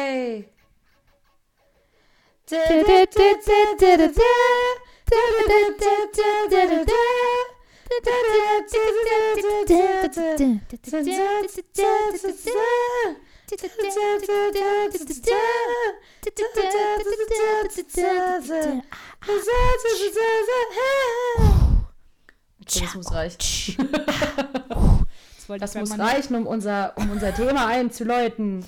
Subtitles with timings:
[0.00, 0.48] Hey.
[22.62, 23.88] Okay, das muss reichen.
[25.58, 28.64] Das, das muss reichen, um unser, um unser Thema einzuläuten.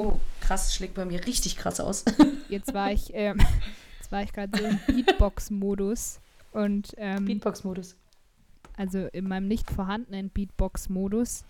[0.00, 2.06] Oh, krass, schlägt bei mir richtig krass aus.
[2.48, 3.38] Jetzt war ich, ähm,
[4.00, 6.20] jetzt war ich gerade so im Beatbox-Modus
[6.52, 7.96] und ähm, Beatbox-Modus.
[8.78, 11.44] Also in meinem nicht vorhandenen Beatbox-Modus.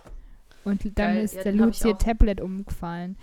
[0.64, 1.24] Und dann Geil.
[1.24, 3.16] ist ja, der Lucia Tablet umgefallen.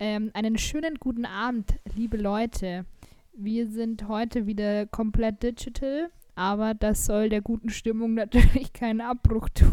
[0.00, 2.84] Ähm, einen schönen guten Abend, liebe Leute.
[3.32, 9.48] Wir sind heute wieder komplett digital, aber das soll der guten Stimmung natürlich keinen Abbruch
[9.50, 9.72] tun.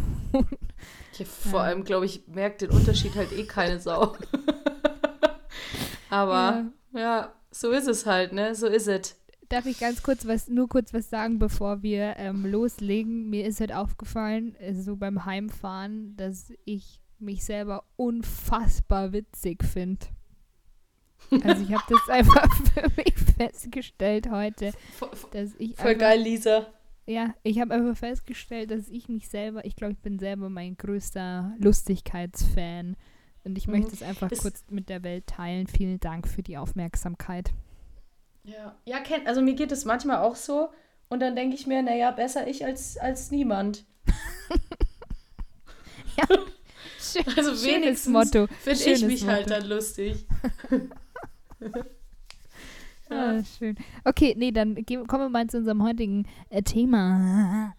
[1.17, 1.65] Ja, vor ja.
[1.65, 4.15] allem, glaube ich, merkt den Unterschied halt eh keine Sau.
[6.09, 6.99] Aber ja.
[6.99, 8.55] ja, so ist es halt, ne?
[8.55, 9.17] So ist es.
[9.49, 13.29] Darf ich ganz kurz was, nur kurz was sagen, bevor wir ähm, loslegen?
[13.29, 20.07] Mir ist halt aufgefallen, äh, so beim Heimfahren, dass ich mich selber unfassbar witzig finde.
[21.43, 24.71] Also ich habe das einfach für mich festgestellt heute,
[25.31, 26.67] dass ich voll einfach, geil, Lisa.
[27.05, 30.77] Ja, ich habe einfach festgestellt, dass ich mich selber, ich glaube, ich bin selber mein
[30.77, 32.95] größter Lustigkeitsfan
[33.43, 33.79] und ich mhm.
[33.79, 35.67] möchte es einfach das kurz mit der Welt teilen.
[35.67, 37.51] Vielen Dank für die Aufmerksamkeit.
[38.43, 40.69] Ja, ja, kennt, also mir geht es manchmal auch so
[41.09, 43.85] und dann denke ich mir, naja, besser ich als, als niemand.
[46.17, 46.25] ja.
[46.99, 49.27] Schön, also wenigstens finde ich mich halt Motto.
[49.27, 50.25] halt dann lustig.
[53.09, 53.09] ja.
[53.09, 53.75] ah, schön.
[54.03, 57.73] Okay, nee, dann gehen, kommen wir mal zu unserem heutigen äh, Thema.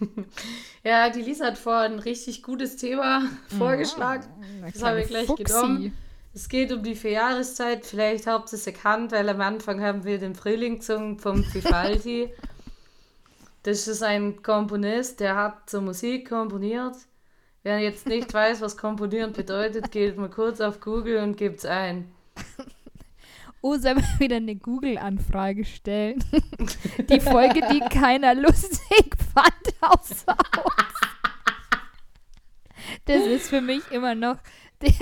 [0.84, 3.22] ja, die Lisa hat vorhin ein richtig gutes Thema
[3.58, 4.26] vorgeschlagen.
[4.60, 5.44] Ja, das habe ich gleich Fuchsi.
[5.44, 5.96] genommen.
[6.34, 7.84] Es geht um die Vierjahreszeit.
[7.84, 12.32] Vielleicht habt ihr es erkannt, weil am Anfang haben wir den Frühling gesungen vom Vivaldi.
[13.62, 16.96] das ist ein Komponist, der hat zur Musik komponiert.
[17.64, 21.64] Wer jetzt nicht weiß, was komponieren bedeutet, geht mal kurz auf Google und gibt es
[21.64, 22.10] ein.
[23.60, 26.24] Oh, sollen wir wieder eine Google-Anfrage stellen?
[27.10, 30.94] die Folge, die keiner lustig fand, außer uns.
[33.04, 34.38] Das ist für mich immer noch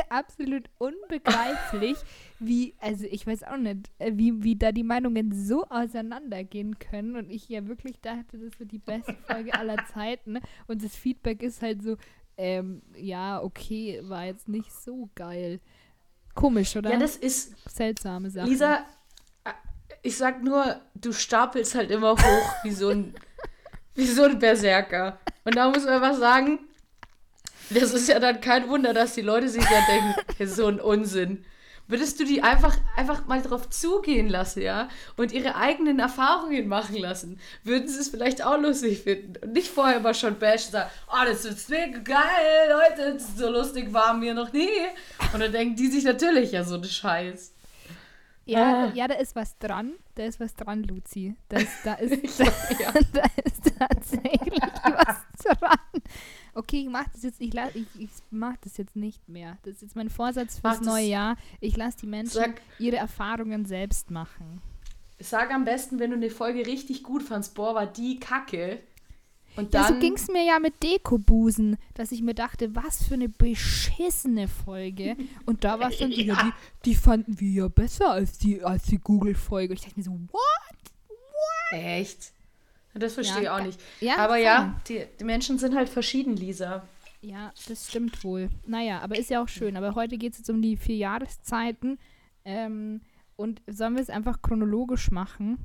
[0.09, 1.97] absolut unbegreiflich,
[2.39, 7.17] wie, also ich weiß auch nicht, äh, wie, wie da die Meinungen so auseinandergehen können.
[7.17, 10.39] Und ich ja wirklich dachte, das wird die beste Folge aller Zeiten.
[10.67, 11.97] Und das Feedback ist halt so,
[12.37, 15.61] ähm, ja, okay, war jetzt nicht so geil.
[16.37, 16.93] Komisch, oder?
[16.93, 18.47] Ja, das ist seltsame Sache.
[18.47, 18.77] Lisa,
[19.45, 19.51] äh,
[20.03, 23.15] ich sag nur, du stapelst halt immer hoch wie so ein,
[23.95, 25.19] wie so ein Berserker.
[25.45, 26.61] Und da muss man was sagen,
[27.71, 31.45] das ist ja dann kein Wunder, dass die Leute sich ja denken, so ein Unsinn.
[31.89, 34.89] Würdest du die einfach, einfach mal drauf zugehen lassen, ja?
[35.17, 39.35] Und ihre eigenen Erfahrungen machen lassen, würden sie es vielleicht auch lustig finden.
[39.43, 43.49] Und nicht vorher mal schon bashen und sagen, oh, das ist mega geil, Leute, so
[43.51, 44.69] lustig waren wir noch nie.
[45.33, 47.53] Und dann denken die sich natürlich, ja, so eine Scheiß.
[48.47, 48.93] Ja, ah.
[48.95, 49.95] ja, da ist was dran.
[50.15, 51.35] Da ist was dran, Luzi.
[51.49, 52.45] Das, da, ist, da,
[52.81, 52.93] ja.
[53.13, 56.03] da ist tatsächlich was dran.
[56.57, 59.59] Okay, ich mache das jetzt, ich, ich, ich mache das jetzt nicht mehr.
[59.63, 61.37] Das ist jetzt mein Vorsatz fürs neue Jahr.
[61.61, 64.63] Ich lasse die Menschen sag, ihre Erfahrungen selbst machen.
[65.19, 68.81] Sag am besten, wenn du eine Folge richtig gut fandst, boah, war die Kacke.
[69.57, 73.05] Und dann, ja, so ging es mir ja mit Dekobusen, dass ich mir dachte, was
[73.05, 75.15] für eine beschissene Folge.
[75.45, 76.43] Und da war es dann wieder, ja.
[76.43, 79.75] die, die fanden wir ja besser als die, als die Google-Folge.
[79.75, 80.93] Ich dachte mir so, what?
[81.09, 81.73] What?
[81.73, 82.33] Echt?
[82.99, 83.81] Das verstehe ja, ich auch nicht.
[84.01, 86.87] Ja, aber ja, die, die Menschen sind halt verschieden, Lisa.
[87.21, 88.49] Ja, das stimmt wohl.
[88.67, 89.77] Naja, aber ist ja auch schön.
[89.77, 91.99] Aber heute geht es jetzt um die vier Jahreszeiten.
[92.45, 93.01] Ähm,
[93.37, 95.59] und sollen wir es einfach chronologisch machen?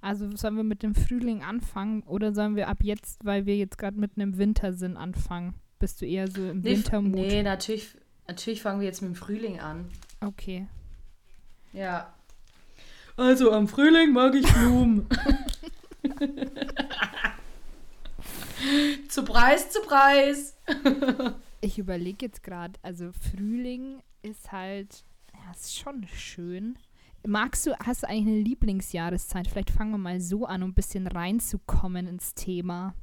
[0.00, 3.78] Also sollen wir mit dem Frühling anfangen oder sollen wir ab jetzt, weil wir jetzt
[3.78, 5.54] gerade mitten im Winter sind, anfangen?
[5.78, 7.14] Bist du eher so im nee, Wintermut?
[7.14, 7.96] Nee, natürlich,
[8.26, 9.88] natürlich fangen wir jetzt mit dem Frühling an.
[10.20, 10.66] Okay.
[11.72, 12.12] Ja.
[13.16, 15.06] Also am Frühling mag ich Blumen.
[19.08, 20.56] zu Preis, zu Preis.
[21.60, 25.04] ich überlege jetzt gerade, also Frühling ist halt,
[25.34, 26.78] ja, ist schon schön.
[27.26, 29.46] Magst du, hast du eigentlich eine Lieblingsjahreszeit?
[29.48, 32.94] Vielleicht fangen wir mal so an, um ein bisschen reinzukommen ins Thema.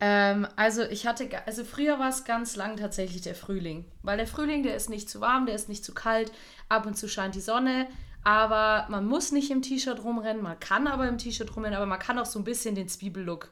[0.00, 3.84] Ähm, also ich hatte, also früher war es ganz lang tatsächlich der Frühling.
[4.02, 6.32] Weil der Frühling, der ist nicht zu warm, der ist nicht zu kalt,
[6.68, 7.86] ab und zu scheint die Sonne,
[8.24, 11.98] aber man muss nicht im T-Shirt rumrennen, man kann aber im T-Shirt rumrennen, aber man
[11.98, 13.50] kann auch so ein bisschen den Zwiebellook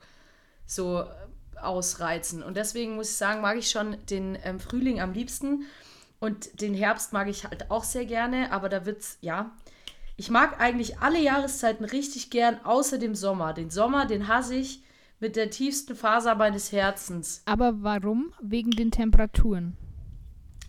[0.67, 1.06] so äh,
[1.61, 2.43] ausreizen.
[2.43, 5.64] Und deswegen muss ich sagen, mag ich schon den ähm, Frühling am liebsten.
[6.20, 9.50] Und den Herbst mag ich halt auch sehr gerne, aber da wird's, ja.
[10.17, 13.55] Ich mag eigentlich alle Jahreszeiten richtig gern, außer dem Sommer.
[13.55, 14.82] Den Sommer, den hasse ich
[15.19, 17.43] mit der tiefsten Faser meines Herzens.
[17.46, 18.32] Aber warum?
[18.40, 19.76] Wegen den Temperaturen.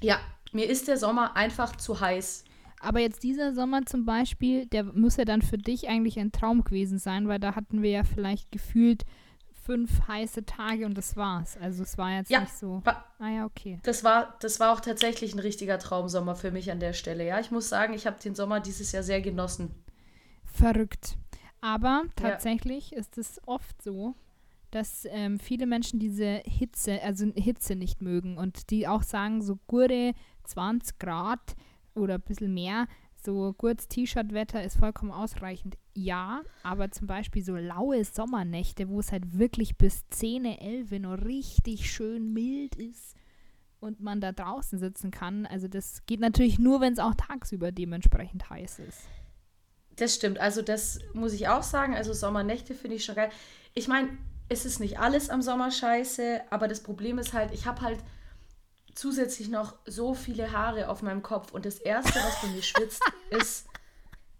[0.01, 0.19] Ja,
[0.53, 2.45] mir ist der Sommer einfach zu heiß.
[2.81, 6.63] Aber jetzt dieser Sommer zum Beispiel, der muss ja dann für dich eigentlich ein Traum
[6.63, 9.03] gewesen sein, weil da hatten wir ja vielleicht gefühlt
[9.63, 11.55] fünf heiße Tage und das war's.
[11.57, 12.81] Also es war jetzt Ja, nicht so.
[12.83, 13.79] wa- Ah ja, okay.
[13.83, 17.25] Das war, das war auch tatsächlich ein richtiger Traumsommer für mich an der Stelle.
[17.25, 19.75] Ja, ich muss sagen, ich habe den Sommer dieses Jahr sehr genossen.
[20.45, 21.17] Verrückt.
[21.61, 24.15] Aber tatsächlich ist es oft so,
[24.71, 29.59] dass ähm, viele Menschen diese Hitze, also Hitze nicht mögen und die auch sagen, so
[29.67, 30.13] gute
[30.45, 31.55] 20 Grad
[31.95, 32.87] oder ein bisschen mehr,
[33.23, 35.77] so gutes T-Shirt-Wetter ist vollkommen ausreichend.
[35.93, 41.21] Ja, aber zum Beispiel so laue Sommernächte, wo es halt wirklich bis 10, 11 noch
[41.23, 43.15] richtig schön mild ist
[43.79, 45.45] und man da draußen sitzen kann.
[45.45, 49.07] Also das geht natürlich nur, wenn es auch tagsüber dementsprechend heiß ist.
[49.97, 50.39] Das stimmt.
[50.39, 51.95] Also, das muss ich auch sagen.
[51.95, 53.29] Also, Sommernächte finde ich schon geil.
[53.73, 54.09] Ich meine,
[54.49, 57.99] es ist nicht alles am Sommer scheiße, aber das Problem ist halt, ich habe halt
[58.95, 63.01] zusätzlich noch so viele Haare auf meinem Kopf und das Erste, was bei mir schwitzt,
[63.29, 63.67] ist,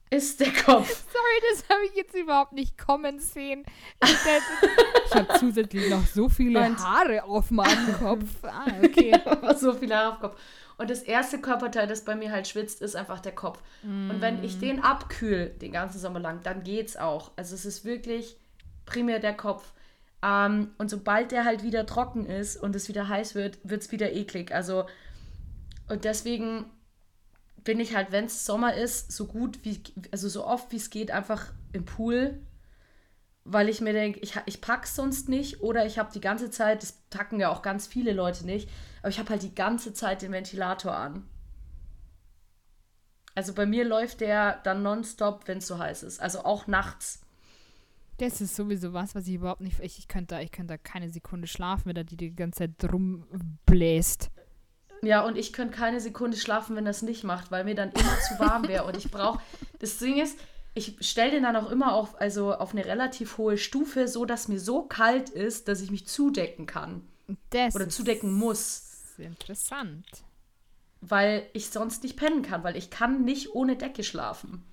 [0.09, 0.87] ist der Kopf.
[1.11, 3.63] Sorry, das habe ich jetzt überhaupt nicht kommen sehen.
[4.03, 4.09] Ich,
[5.07, 8.25] ich habe zusätzlich noch so viele Und- Haare auf meinem Kopf.
[8.43, 9.13] Ah, okay.
[9.57, 10.41] So viele Haare auf dem Kopf.
[10.77, 13.59] Und das erste Körperteil, das bei mir halt schwitzt, ist einfach der Kopf.
[13.83, 17.29] Und wenn ich den abkühl den ganzen Sommer lang, dann geht's auch.
[17.35, 18.35] Also es ist wirklich
[18.87, 19.73] primär der Kopf.
[20.23, 23.91] Ähm, und sobald der halt wieder trocken ist und es wieder heiß wird, wird es
[23.91, 24.53] wieder eklig.
[24.53, 24.85] Also
[25.91, 26.65] und deswegen
[27.63, 29.81] bin ich halt, wenn es Sommer ist, so gut wie,
[30.11, 32.39] also so oft wie es geht, einfach im Pool,
[33.43, 36.81] weil ich mir denke, ich, ich pack's sonst nicht oder ich habe die ganze Zeit,
[36.81, 38.69] das packen ja auch ganz viele Leute nicht,
[39.01, 41.27] aber ich habe halt die ganze Zeit den Ventilator an.
[43.35, 46.21] Also bei mir läuft der dann nonstop, wenn es so heiß ist.
[46.21, 47.21] Also auch nachts.
[48.21, 49.79] Das ist sowieso was, was ich überhaupt nicht.
[49.79, 52.59] Ich, ich könnte da, ich könnte da keine Sekunde schlafen, wenn er die die ganze
[52.59, 53.25] Zeit drum
[53.65, 54.29] bläst.
[55.01, 58.19] Ja, und ich könnte keine Sekunde schlafen, wenn das nicht macht, weil mir dann immer
[58.19, 58.85] zu warm wäre.
[58.85, 59.41] Und ich brauche.
[59.79, 60.37] Das Ding ist,
[60.75, 64.47] ich stelle den dann auch immer auf, also auf eine relativ hohe Stufe, so dass
[64.47, 67.01] mir so kalt ist, dass ich mich zudecken kann.
[67.49, 69.15] Das Oder zudecken muss.
[69.17, 70.05] interessant.
[70.99, 74.63] Weil ich sonst nicht pennen kann, weil ich kann nicht ohne Decke schlafen.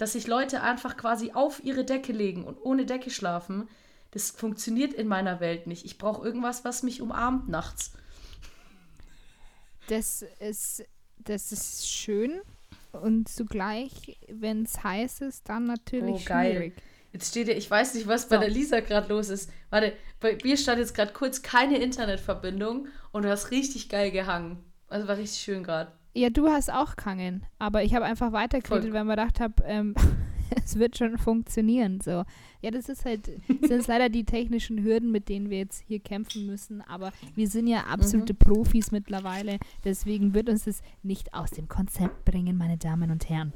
[0.00, 3.68] Dass sich Leute einfach quasi auf ihre Decke legen und ohne Decke schlafen,
[4.12, 5.84] das funktioniert in meiner Welt nicht.
[5.84, 7.92] Ich brauche irgendwas, was mich umarmt nachts.
[9.88, 10.84] Das ist,
[11.18, 12.40] das ist schön
[12.92, 16.52] und zugleich, wenn es heiß ist, dann natürlich Oh, geil.
[16.54, 16.82] schwierig.
[17.12, 18.40] Jetzt steht ja, ich weiß nicht, was bei So.
[18.40, 19.50] der Lisa gerade los ist.
[19.68, 24.64] Warte, bei mir stand jetzt gerade kurz keine Internetverbindung und du hast richtig geil gehangen.
[24.88, 25.92] Also war richtig schön gerade.
[26.12, 29.94] Ja, du hast auch Kangen, aber ich habe einfach weitergeredet, weil man gedacht habe, ähm,
[30.64, 32.00] es wird schon funktionieren.
[32.00, 32.24] So.
[32.62, 33.30] Ja, das ist halt,
[33.62, 37.68] sind leider die technischen Hürden, mit denen wir jetzt hier kämpfen müssen, aber wir sind
[37.68, 43.10] ja absolute Profis mittlerweile, deswegen wird uns das nicht aus dem Konzept bringen, meine Damen
[43.10, 43.52] und Herren.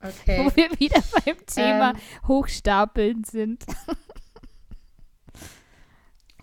[0.00, 0.44] Okay.
[0.44, 2.28] Wo wir wieder beim Thema Ähm.
[2.28, 3.64] Hochstapeln sind.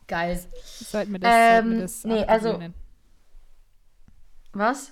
[0.08, 0.40] Geil.
[0.64, 2.60] Sollten wir das, sollten wir Ähm, das nee, also-.
[4.60, 4.92] Was?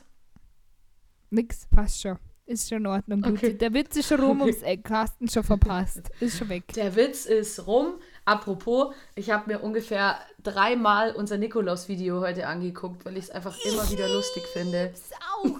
[1.29, 2.17] Nix, passt schon.
[2.45, 3.21] Ist schon in Ordnung.
[3.21, 3.33] Gut.
[3.33, 3.53] Okay.
[3.53, 4.89] Der Witz ist schon rum ums Eck.
[5.19, 6.09] Ihn schon verpasst.
[6.21, 6.71] Ist schon weg.
[6.73, 7.95] Der Witz ist rum.
[8.23, 13.91] Apropos, ich habe mir ungefähr dreimal unser Nikolaus-Video heute angeguckt, weil ich es einfach immer
[13.91, 14.93] wieder lustig finde.
[15.35, 15.59] auch.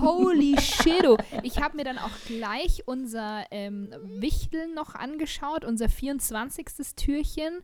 [0.00, 1.06] Holy shit.
[1.06, 1.18] oh.
[1.42, 6.66] Ich habe mir dann auch gleich unser ähm, Wichteln noch angeschaut, unser 24.
[6.96, 7.62] Türchen,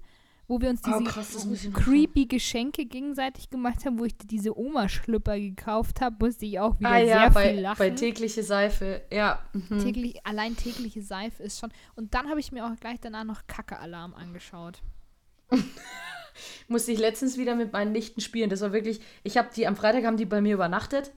[0.50, 4.16] wo wir uns Oh, diese krass, ich noch creepy Geschenke gegenseitig gemacht haben, wo ich
[4.18, 7.78] diese Oma-Schlüpper gekauft habe, musste ich auch wieder Ah ja, sehr bei, viel lachen.
[7.78, 9.02] bei tägliche Seife.
[9.12, 9.38] Ja.
[9.52, 9.78] Mhm.
[9.78, 11.70] Täglich, allein tägliche Seife ist schon.
[11.94, 14.82] Und dann habe ich mir auch gleich danach noch Kacke-Alarm angeschaut.
[16.68, 18.50] Musste ich letztens wieder mit meinen Nichten spielen.
[18.50, 21.12] Das war wirklich, ich habe die, am Freitag haben die bei mir übernachtet.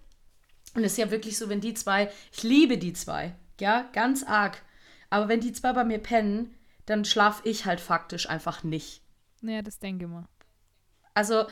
[0.76, 4.22] Und es ist ja wirklich so, wenn die zwei, ich liebe die zwei, ja, ganz
[4.22, 4.62] arg.
[5.10, 6.54] Aber wenn die zwei bei mir pennen,
[6.86, 9.03] dann schlafe ich halt faktisch einfach nicht.
[9.44, 10.28] Naja, das denke ich mal.
[11.14, 11.46] Also,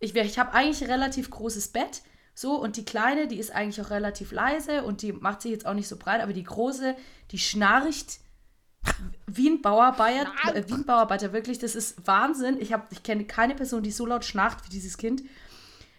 [0.00, 2.02] ich, ich habe eigentlich ein relativ großes Bett,
[2.34, 5.66] so, und die Kleine, die ist eigentlich auch relativ leise und die macht sich jetzt
[5.66, 6.96] auch nicht so breit, aber die Große,
[7.32, 8.20] die schnarcht
[9.26, 12.58] wie ein Bauarbeiter, äh, wie ein Bauarbeiter, wirklich, das ist Wahnsinn.
[12.60, 15.22] Ich, hab- ich kenne keine Person, die so laut schnarcht wie dieses Kind.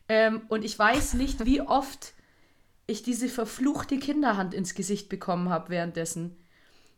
[0.09, 2.13] Ähm, und ich weiß nicht, wie oft
[2.87, 6.37] ich diese verfluchte Kinderhand ins Gesicht bekommen habe währenddessen.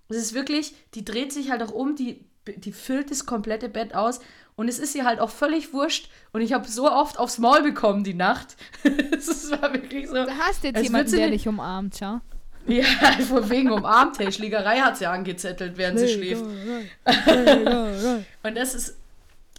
[0.09, 3.93] Es ist wirklich, die dreht sich halt auch um, die die füllt das komplette Bett
[3.93, 4.19] aus
[4.55, 7.63] und es ist ihr halt auch völlig wurscht und ich habe so oft aufs Maul
[7.63, 8.55] bekommen die Nacht.
[9.11, 10.15] das war wirklich so.
[10.15, 12.19] Da hast jetzt jemanden, der dich umarmt, schau.
[12.67, 12.83] Ja,
[13.27, 16.43] von wegen umarmt, hey, Schlägerei hat sie angezettelt, während sie schläft.
[18.43, 18.97] und das ist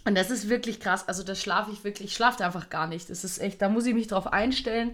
[0.05, 1.07] und das ist wirklich krass.
[1.07, 3.09] Also das schlafe ich wirklich, ich schlafe einfach gar nicht.
[3.09, 4.93] Das ist echt, da muss ich mich drauf einstellen.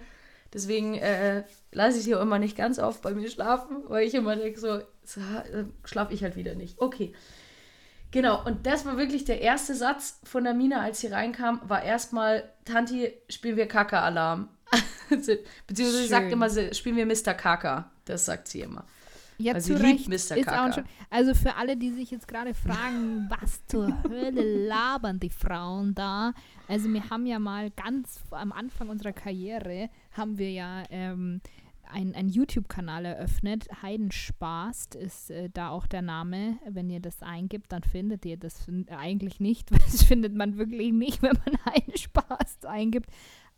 [0.53, 4.15] Deswegen äh, lasse ich sie auch immer nicht ganz oft bei mir schlafen, weil ich
[4.15, 6.79] immer denke, so, so äh, schlafe ich halt wieder nicht.
[6.79, 7.13] Okay.
[8.11, 11.83] Genau, und das war wirklich der erste Satz von der Mina, als sie reinkam, war
[11.83, 14.49] erstmal, Tanti, spielen wir Kaka-Alarm.
[15.09, 17.33] Beziehungsweise sie sagt immer, spielen wir Mr.
[17.33, 17.91] Kaka.
[18.05, 18.85] Das sagt sie immer.
[19.37, 20.09] Ja, also zu Recht.
[20.09, 20.41] Mr.
[20.41, 20.83] Kaka.
[21.09, 26.33] also für alle, die sich jetzt gerade fragen, was zur Hölle labern die Frauen da?
[26.67, 31.41] Also wir haben ja mal ganz am Anfang unserer Karriere, haben wir ja ähm,
[31.89, 33.67] einen YouTube-Kanal eröffnet.
[33.81, 36.57] Heidenspaß ist äh, da auch der Name.
[36.69, 39.69] Wenn ihr das eingibt, dann findet ihr das eigentlich nicht.
[39.89, 43.09] Das findet man wirklich nicht, wenn man Heidenspaß eingibt.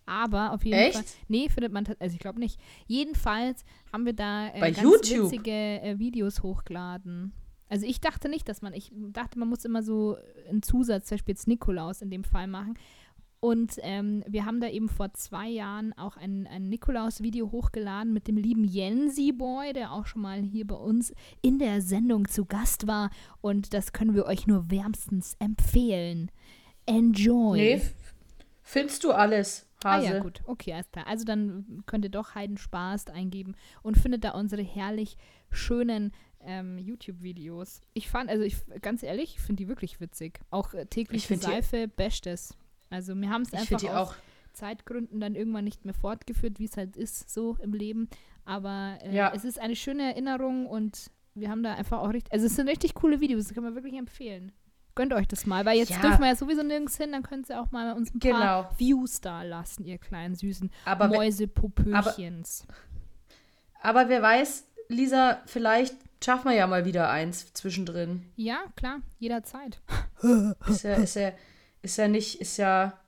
[0.05, 0.95] Aber auf jeden Echt?
[0.95, 1.05] Fall.
[1.27, 2.59] Nee, findet man, also ich glaube nicht.
[2.87, 5.31] Jedenfalls haben wir da äh, Bei ganz YouTube?
[5.31, 7.33] witzige äh, Videos hochgeladen.
[7.69, 10.17] Also ich dachte nicht, dass man, ich dachte, man muss immer so
[10.49, 12.73] einen Zusatz, zum Beispiel jetzt Nikolaus in dem Fall machen.
[13.43, 18.27] Und ähm, wir haben da eben vor zwei Jahren auch ein, ein Nikolaus-Video hochgeladen mit
[18.27, 22.45] dem lieben Jensi Boy, der auch schon mal hier bei uns in der Sendung zu
[22.45, 23.09] Gast war.
[23.41, 26.29] Und das können wir euch nur wärmstens empfehlen.
[26.85, 27.57] Enjoy.
[27.57, 27.81] Nee,
[28.61, 29.65] findest du alles.
[29.83, 30.07] Hase.
[30.07, 30.41] Ah ja, gut.
[30.45, 31.07] Okay, alles klar.
[31.07, 35.17] Also dann könnt ihr doch Heidenspaß eingeben und findet da unsere herrlich
[35.49, 37.81] schönen ähm, YouTube-Videos.
[37.95, 40.41] Ich fand, also ich, ganz ehrlich, ich finde die wirklich witzig.
[40.51, 42.55] Auch äh, tägliche Seife, bestes.
[42.91, 44.15] Also wir haben es einfach aus
[44.53, 48.09] Zeitgründen dann irgendwann nicht mehr fortgeführt, wie es halt ist, so im Leben.
[48.45, 49.31] Aber äh, ja.
[49.33, 52.67] es ist eine schöne Erinnerung und wir haben da einfach auch richtig, also es sind
[52.67, 54.51] richtig coole Videos, das kann man wirklich empfehlen.
[54.93, 56.01] Gönnt euch das mal, weil jetzt ja.
[56.01, 58.37] dürfen wir ja sowieso nirgends hin, dann könnt ihr auch mal uns ein genau.
[58.37, 62.65] paar Views da lassen, ihr kleinen süßen Mäusepopöchens.
[63.81, 68.25] Aber, aber wer weiß, Lisa, vielleicht schaffen wir ja mal wieder eins zwischendrin.
[68.35, 69.79] Ja, klar, jederzeit.
[70.67, 71.31] ist ja, ist ja,
[71.81, 72.99] ist ja nicht, ist ja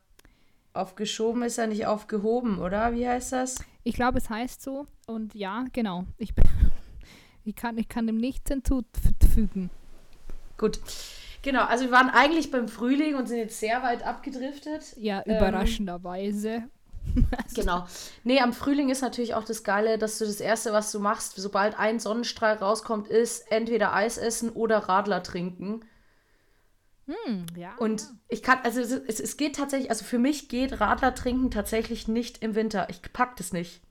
[0.74, 2.94] aufgeschoben, ist ja nicht aufgehoben, oder?
[2.94, 3.64] Wie heißt das?
[3.84, 4.88] Ich glaube, es heißt so.
[5.06, 6.06] Und ja, genau.
[6.18, 6.34] Ich,
[7.44, 9.70] ich, kann, ich kann dem nichts hinzufügen.
[10.58, 10.80] Gut.
[11.42, 14.96] Genau, also wir waren eigentlich beim Frühling und sind jetzt sehr weit abgedriftet.
[14.96, 16.64] Ja, ähm, überraschenderweise.
[17.54, 17.86] genau.
[18.24, 21.36] Nee, am Frühling ist natürlich auch das Geile, dass du das Erste, was du machst,
[21.36, 25.82] sobald ein Sonnenstrahl rauskommt, ist entweder Eis essen oder Radler trinken.
[27.06, 27.76] Hm, ja.
[27.78, 32.08] Und ich kann, also es, es geht tatsächlich, also für mich geht Radler trinken tatsächlich
[32.08, 32.88] nicht im Winter.
[32.90, 33.82] Ich pack das nicht.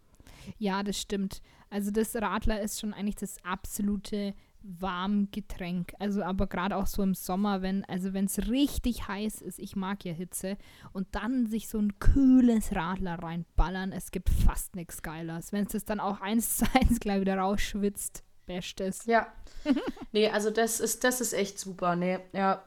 [0.58, 1.42] Ja, das stimmt.
[1.70, 5.92] Also das Radler ist schon eigentlich das absolute warm Getränk.
[5.98, 9.76] Also aber gerade auch so im Sommer, wenn also wenn es richtig heiß ist, ich
[9.76, 10.56] mag ja Hitze
[10.92, 15.52] und dann sich so ein kühles Radler reinballern, es gibt fast nichts geiles.
[15.52, 19.04] Wenn es dann auch eins zu eins gleich wieder rausschwitzt, bestes.
[19.06, 19.32] Ja.
[20.12, 22.62] nee, also das ist das ist echt super, nee, ja.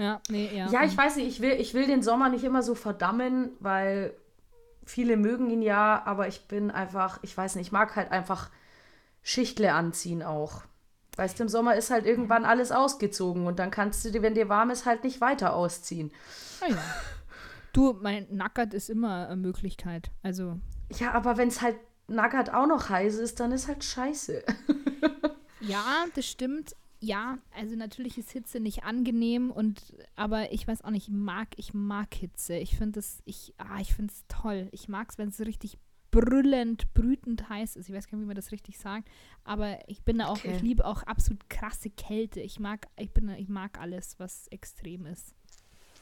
[0.00, 0.70] Ja, nee, ja.
[0.70, 4.14] Ja, ich weiß nicht, ich will ich will den Sommer nicht immer so verdammen, weil
[4.86, 8.48] viele mögen ihn ja, aber ich bin einfach, ich weiß nicht, ich mag halt einfach
[9.22, 10.62] Schichtle anziehen auch.
[11.16, 14.48] Weißt du, im Sommer ist halt irgendwann alles ausgezogen und dann kannst du, wenn dir
[14.48, 16.10] warm ist, halt nicht weiter ausziehen.
[16.62, 16.82] Ah ja.
[17.74, 20.10] Du, mein Nackert ist immer eine Möglichkeit.
[20.22, 20.58] Also.
[20.98, 21.76] Ja, aber wenn es halt
[22.08, 24.42] Nackert auch noch heiß ist, dann ist halt scheiße.
[25.60, 26.74] ja, das stimmt.
[27.02, 31.48] Ja, also natürlich ist Hitze nicht angenehm und aber ich weiß auch nicht, ich mag,
[31.56, 32.56] ich mag Hitze.
[32.56, 34.68] Ich finde es, ich, ah, ich finde es toll.
[34.72, 35.78] Ich mag es, wenn es richtig
[36.10, 37.88] brüllend, brütend heiß ist.
[37.88, 39.08] Ich weiß gar nicht, wie man das richtig sagt.
[39.44, 40.52] Aber ich bin da auch, okay.
[40.54, 42.40] ich liebe auch absolut krasse Kälte.
[42.40, 45.34] Ich mag, ich bin, ich mag alles, was extrem ist.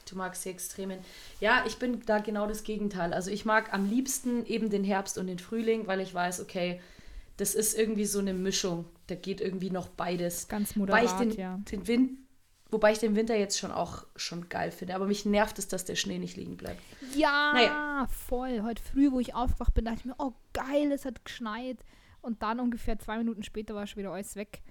[0.09, 0.99] Du magst die Extremen.
[1.39, 3.13] Ja, ich bin da genau das Gegenteil.
[3.13, 6.81] Also ich mag am liebsten eben den Herbst und den Frühling, weil ich weiß, okay,
[7.37, 8.85] das ist irgendwie so eine Mischung.
[9.09, 10.47] Da geht irgendwie noch beides.
[10.47, 11.57] Ganz moderat, Weil ich den, ja.
[11.71, 12.11] den Wind
[12.71, 14.93] Wobei ich den Winter jetzt schon auch schon geil finde.
[14.93, 16.81] Aber mich nervt es, dass der Schnee nicht liegen bleibt.
[17.15, 18.07] Ja, naja.
[18.11, 18.61] voll.
[18.61, 21.83] Heute früh, wo ich aufgewacht bin, dachte ich mir, oh geil, es hat geschneit.
[22.21, 24.61] Und dann ungefähr zwei Minuten später war schon wieder alles weg.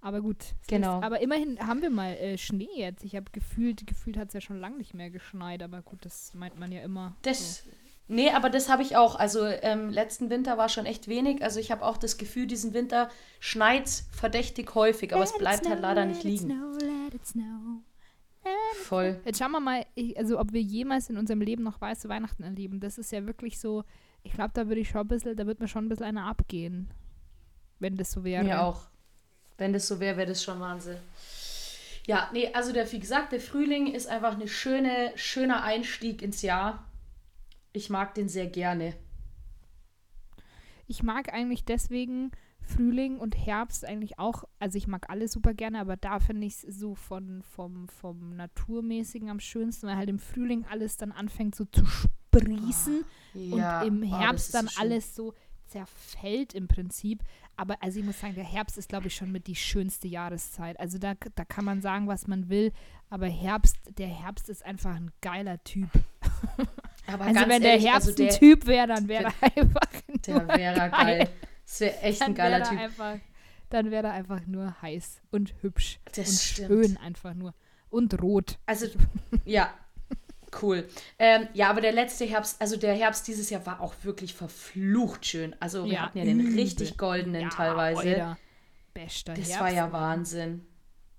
[0.00, 0.54] Aber gut.
[0.68, 0.98] Genau.
[0.98, 3.02] Ist, aber immerhin haben wir mal äh, Schnee jetzt.
[3.02, 5.60] Ich habe gefühlt, gefühlt hat es ja schon lange nicht mehr geschneit.
[5.64, 7.16] Aber gut, das meint man ja immer.
[7.22, 7.70] Das, so.
[8.08, 9.16] Nee, aber das habe ich auch.
[9.16, 11.42] Also ähm, letzten Winter war schon echt wenig.
[11.42, 15.68] Also ich habe auch das Gefühl, diesen Winter schneit verdächtig häufig, aber let es bleibt
[15.68, 16.48] halt leider nicht liegen.
[16.48, 16.78] Snow,
[18.84, 19.20] Voll.
[19.24, 22.42] Jetzt schauen wir mal, ich, also ob wir jemals in unserem Leben noch weiße Weihnachten
[22.42, 22.80] erleben.
[22.80, 23.84] Das ist ja wirklich so,
[24.22, 26.24] ich glaube, da würde ich schon ein bisschen, da wird mir schon ein bisschen einer
[26.24, 26.90] abgehen.
[27.78, 28.42] Wenn das so wäre.
[28.42, 28.80] Mir auch.
[29.58, 30.96] Wenn das so wäre, wäre das schon Wahnsinn.
[32.06, 36.40] Ja, nee, also der, wie gesagt, der Frühling ist einfach eine schöne, schöner Einstieg ins
[36.40, 36.87] Jahr.
[37.72, 38.94] Ich mag den sehr gerne.
[40.86, 45.80] Ich mag eigentlich deswegen Frühling und Herbst eigentlich auch, also ich mag alles super gerne,
[45.80, 50.18] aber da finde ich es so von, vom, vom Naturmäßigen am schönsten, weil halt im
[50.18, 54.68] Frühling alles dann anfängt so zu sprießen oh, ja, und im oh, Herbst so dann
[54.68, 54.82] schön.
[54.82, 55.34] alles so
[55.66, 57.22] zerfällt im Prinzip.
[57.56, 60.78] Aber also ich muss sagen, der Herbst ist, glaube ich, schon mit die schönste Jahreszeit.
[60.78, 62.72] Also da, da kann man sagen, was man will,
[63.10, 65.88] aber Herbst, der Herbst ist einfach ein geiler Typ.
[67.12, 69.88] Aber also wenn der ehrlich, Herbst also der, ein Typ wäre, dann wäre er einfach
[70.26, 71.28] der wäre geil.
[71.64, 72.78] Das wäre echt ein geiler er Typ.
[72.78, 73.16] Einfach,
[73.70, 76.68] dann wäre er einfach nur heiß und hübsch Das und stimmt.
[76.68, 77.54] schön einfach nur.
[77.90, 78.58] Und rot.
[78.66, 78.86] Also,
[79.46, 79.72] ja,
[80.62, 80.86] cool.
[81.18, 85.24] Ähm, ja, aber der letzte Herbst, also der Herbst dieses Jahr war auch wirklich verflucht
[85.26, 85.54] schön.
[85.60, 86.54] Also wir Ja, hatten ja den übel.
[86.60, 88.00] richtig goldenen Ja, teilweise.
[88.00, 88.38] Alter.
[88.94, 89.60] Bester Das Herbst.
[89.60, 90.66] war ja Wahnsinn.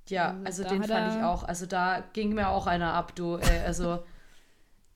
[0.10, 1.44] Ja, Also also den fand ich auch.
[1.44, 3.38] Also da ging mir auch einer ab, du.
[3.38, 4.04] Äh, also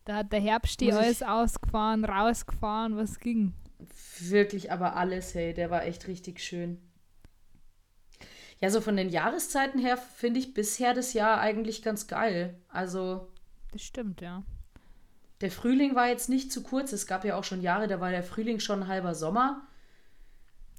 [0.05, 3.53] Da hat der Herbst die alles ausgefahren, rausgefahren, was ging.
[4.19, 6.81] wirklich aber alles, hey, der war echt richtig schön.
[8.59, 12.55] Ja, so von den Jahreszeiten her finde ich bisher das Jahr eigentlich ganz geil.
[12.69, 13.27] Also
[13.71, 14.43] Das stimmt, ja.
[15.41, 16.93] der Frühling war jetzt nicht zu kurz.
[16.93, 19.67] Es gab ja auch schon Jahre, da war der Frühling schon ein halber Sommer.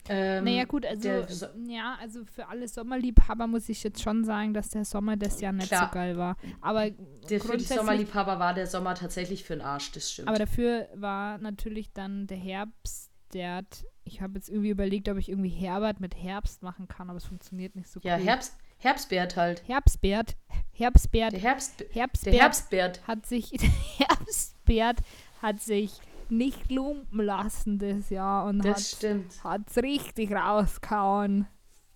[0.08, 4.52] Ähm, Naja, gut, also, So- ja, also für alle Sommerliebhaber muss ich jetzt schon sagen,
[4.54, 5.88] dass der Sommer das Jahr nicht Klar.
[5.88, 6.37] so geil war.
[6.61, 10.28] Aber Der für die Sommerliebhaber war der Sommer tatsächlich für den Arsch, das stimmt.
[10.28, 15.16] aber dafür war natürlich dann der Herbst, der hat, ich habe jetzt irgendwie überlegt, ob
[15.18, 18.25] ich irgendwie Herbert mit Herbst machen kann, aber es funktioniert nicht so ja, cool.
[18.25, 19.66] Herbst, Herbstbert halt.
[19.66, 20.37] Herbstbert,
[20.73, 23.06] Herbstbert, Der Herbst, der Herbstbert Herbstbert.
[23.08, 23.50] hat sich,
[23.99, 24.99] der Herbstbert
[25.40, 25.92] hat sich
[26.36, 31.46] nicht lumpen lassen das Jahr und Das hat hat's richtig rausgehauen.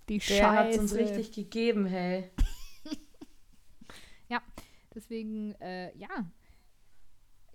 [0.09, 0.81] Die Der hat Scheiße.
[0.81, 2.31] uns richtig gegeben, hey.
[4.95, 6.09] Deswegen, äh, ja.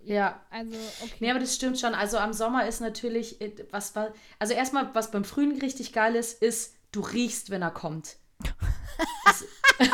[0.00, 0.40] Ja.
[0.48, 1.14] Also, okay.
[1.20, 1.94] Nee, aber das stimmt schon.
[1.94, 6.14] Also am Sommer ist natürlich, äh, was war, also erstmal, was beim Frühling richtig geil
[6.14, 8.16] ist, ist, du riechst, wenn er kommt.
[9.26, 9.44] Das-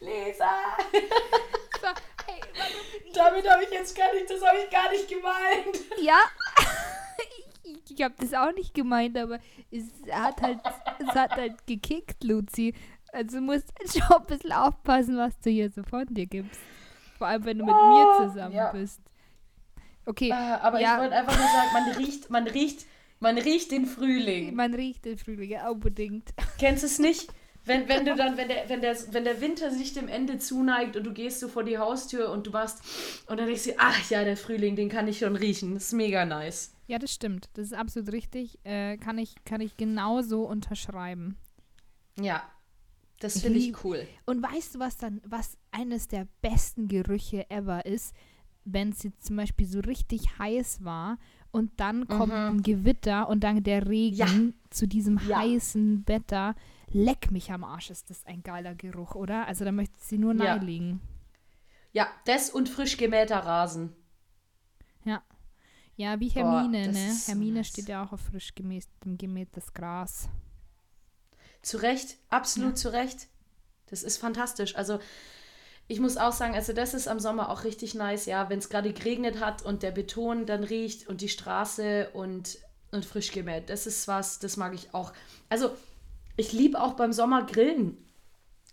[0.00, 0.52] Lisa!
[3.14, 6.02] Damit habe ich jetzt gar nicht, das habe ich gar nicht gemeint.
[6.02, 6.18] ja.
[7.64, 9.38] ich ich habe das auch nicht gemeint, aber
[9.70, 10.58] es hat halt,
[10.98, 12.74] es hat halt gekickt, Luzi.
[13.12, 16.60] Also du musst schon ein bisschen aufpassen, was du hier so von dir gibst.
[17.18, 18.72] Vor allem, wenn du mit mir zusammen ja.
[18.72, 19.00] bist.
[20.06, 20.94] Okay, Äh, aber Ja.
[20.94, 22.86] ich wollte einfach nur sagen, man riecht, man riecht,
[23.20, 24.54] man riecht den Frühling.
[24.54, 26.34] man riecht den Frühling ja, unbedingt.
[26.58, 27.32] Kennst du es nicht?
[27.66, 30.96] Wenn, wenn du dann, wenn der, wenn, der, wenn der Winter sich dem Ende zuneigt
[30.96, 32.82] und du gehst so vor die Haustür und du warst
[33.26, 35.74] und dann denkst du, ach ja, der Frühling, den kann ich schon riechen.
[35.74, 36.74] Das ist mega nice.
[36.86, 37.48] Ja, das stimmt.
[37.54, 38.58] Das ist absolut richtig.
[38.64, 41.36] Äh, kann, ich, kann ich genauso unterschreiben.
[42.20, 42.42] Ja,
[43.20, 44.06] das finde ich cool.
[44.26, 48.14] Und weißt du, was dann, was eines der besten Gerüche ever ist,
[48.66, 51.18] wenn es jetzt zum Beispiel so richtig heiß war
[51.50, 52.58] und dann kommt Mhm.
[52.58, 54.26] ein Gewitter und dann der Regen Ja.
[54.70, 55.38] zu diesem Ja.
[55.38, 56.54] heißen Wetter.
[56.94, 59.46] Leck mich am Arsch, ist das ein geiler Geruch, oder?
[59.46, 60.54] Also da möchte sie nur Ja.
[60.54, 61.02] nahelegen.
[61.92, 63.96] Ja, das und frisch gemähter Rasen.
[65.96, 67.22] Ja, wie Boah, Hermine, das ne?
[67.26, 67.68] Hermine nice.
[67.68, 70.28] steht ja auch auf frisch gemäht, gemähtes Gras.
[71.62, 72.74] Zu Recht, absolut Ja.
[72.76, 73.28] zu Recht.
[73.86, 74.76] Das ist fantastisch.
[74.76, 74.98] Also
[75.88, 78.68] ich muss auch sagen, also das ist am Sommer auch richtig nice, ja, wenn es
[78.70, 82.58] gerade geregnet hat und der Beton dann riecht und die Straße und,
[82.92, 83.70] und frisch gemäht.
[83.70, 85.12] Das ist was, das mag ich auch.
[85.48, 85.70] Also
[86.36, 87.98] ich liebe auch beim Sommer Grillen.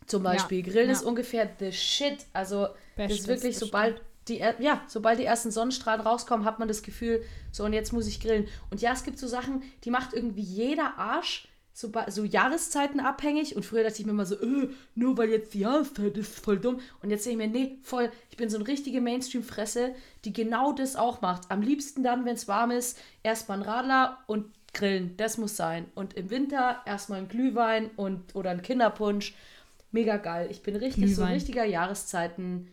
[0.08, 0.64] Zum Ja, Beispiel.
[0.64, 0.94] Grillen ja.
[0.94, 2.26] ist ungefähr the shit.
[2.34, 6.60] Also das Bestes, ist wirklich, das sobald die, ja, sobald die ersten Sonnenstrahlen rauskommen, hat
[6.60, 8.48] man das Gefühl, so und jetzt muss ich grillen.
[8.70, 13.56] Und ja, es gibt so Sachen, die macht irgendwie jeder Arsch so, so Jahreszeiten abhängig.
[13.56, 16.60] Und früher dachte ich mir immer so, äh, nur weil jetzt die Jahreszeit ist, voll
[16.60, 16.80] dumm.
[17.02, 19.96] Und jetzt denke ich mir, nee, voll, ich bin so eine richtige Mainstream-Fresse,
[20.26, 21.50] die genau das auch macht.
[21.50, 25.16] Am liebsten dann, wenn es warm ist, erstmal ein Radler und grillen.
[25.18, 25.86] Das muss sein.
[25.96, 29.34] Und im Winter erstmal ein Glühwein und oder ein Kinderpunsch.
[29.92, 30.48] Mega geil.
[30.52, 31.34] Ich bin richtig so ein Glühwein.
[31.34, 32.70] richtiger Jahreszeiten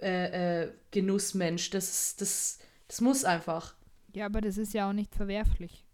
[0.00, 1.70] äh, äh, Genussmensch.
[1.70, 3.74] Das, das, das muss einfach.
[4.12, 5.84] Ja, aber das ist ja auch nicht verwerflich.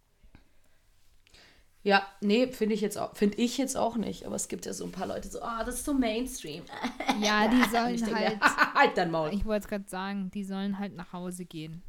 [1.84, 4.24] Ja, nee, finde ich jetzt auch, finde ich jetzt auch nicht.
[4.24, 6.62] Aber es gibt ja so ein paar Leute so, ah, das ist so Mainstream.
[7.20, 8.40] Ja, die sollen denke halt,
[8.74, 9.30] halt dein Maul.
[9.34, 11.82] ich wollte es gerade sagen, die sollen halt nach Hause gehen.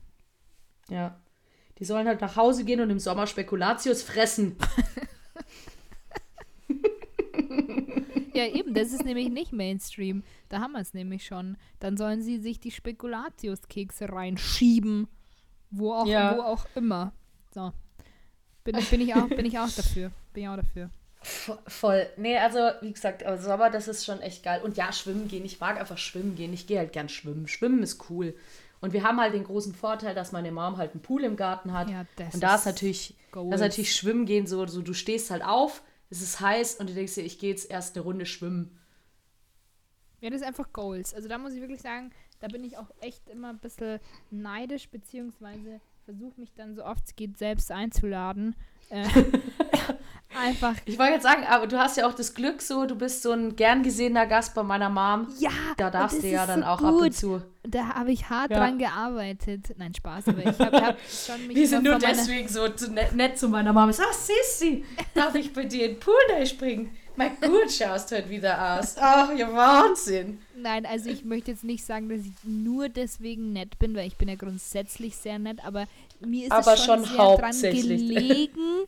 [0.89, 1.15] Ja.
[1.79, 4.55] Die sollen halt nach Hause gehen und im Sommer Spekulatius fressen.
[8.33, 10.23] Ja, eben, das ist nämlich nicht Mainstream.
[10.49, 11.55] Da haben wir es nämlich schon.
[11.79, 15.07] Dann sollen sie sich die Spekulatiuskekse reinschieben.
[15.69, 16.35] Wo auch, Ja.
[16.37, 17.13] wo auch immer.
[17.53, 17.71] So.
[18.63, 20.11] Bin, bin, ich auch, bin ich auch dafür.
[20.33, 20.89] Bin ich auch dafür.
[21.67, 22.07] Voll.
[22.17, 24.61] Nee, also wie gesagt, aber Sommer, das ist schon echt geil.
[24.63, 25.45] Und ja, schwimmen gehen.
[25.45, 26.53] Ich mag einfach schwimmen gehen.
[26.53, 27.47] Ich gehe halt gern schwimmen.
[27.47, 28.35] Schwimmen ist cool.
[28.83, 31.71] Und wir haben halt den großen Vorteil, dass meine Mom halt einen Pool im Garten
[31.71, 31.89] hat.
[31.89, 34.93] Ja, das und da ist ist natürlich, das ist natürlich Schwimmen gehen so, so, du
[34.93, 38.03] stehst halt auf, es ist heiß und du denkst dir, ich gehe jetzt erst eine
[38.03, 38.77] Runde schwimmen.
[40.19, 41.13] Ja, das ist einfach Goals.
[41.13, 44.89] Also da muss ich wirklich sagen, da bin ich auch echt immer ein bisschen neidisch,
[44.89, 48.53] beziehungsweise versuche mich dann so oft es geht selbst einzuladen.
[48.89, 49.07] Äh,
[50.37, 50.75] einfach.
[50.83, 53.31] Ich wollte jetzt sagen, aber du hast ja auch das Glück so, du bist so
[53.31, 55.33] ein gern gesehener Gast bei meiner Mom.
[55.39, 57.13] Ja, Da darfst du ja dann so auch ab und gut.
[57.15, 57.41] zu.
[57.65, 58.57] Da habe ich hart Ja.
[58.57, 59.73] dran gearbeitet.
[59.77, 63.37] Nein, Spaß, aber ich habe hab schon mich Wir sind nur deswegen so nett, nett
[63.37, 63.93] zu meiner Mama.
[63.97, 66.91] Ach, Sissi, darf ich bei dir in den Pool springen?
[67.15, 68.95] Mein gut schaust heute wieder aus.
[68.99, 70.39] Ach, ja Wahnsinn.
[70.57, 74.17] Nein, also ich möchte jetzt nicht sagen, dass ich nur deswegen nett bin, weil ich
[74.17, 75.85] bin ja grundsätzlich sehr nett, aber
[76.19, 78.85] mir ist Aber es schon, schon sehr dran gelegen,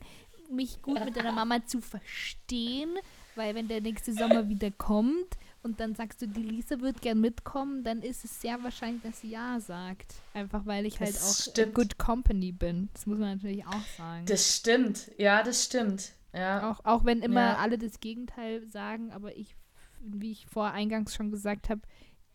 [0.50, 2.90] mich gut mit deiner Mama zu verstehen,
[3.36, 7.20] weil wenn der nächste Sommer wieder kommt und dann sagst du, die Lisa wird gern
[7.20, 10.14] mitkommen, dann ist es sehr wahrscheinlich, dass sie ja sagt.
[10.32, 11.74] Einfach weil ich halt Das auch stimmt.
[11.74, 12.88] good company bin.
[12.94, 14.24] Das muss man natürlich auch sagen.
[14.26, 15.10] Das stimmt.
[15.18, 16.12] Ja, das stimmt.
[16.32, 16.70] Ja.
[16.70, 17.56] Auch, auch wenn immer Ja.
[17.56, 19.54] alle das Gegenteil sagen, aber ich,
[20.00, 21.82] wie ich vor eingangs schon gesagt habe,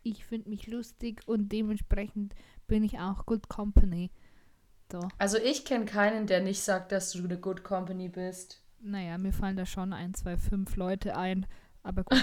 [0.03, 2.33] ich finde mich lustig und dementsprechend
[2.67, 4.11] bin ich auch good company.
[4.91, 8.61] So, Also ich kenne keinen, der nicht sagt, dass du eine Good Company bist.
[8.81, 11.45] naja, mir fallen da schon ein, zwei, fünf Leute ein,
[11.83, 12.19] aber gut,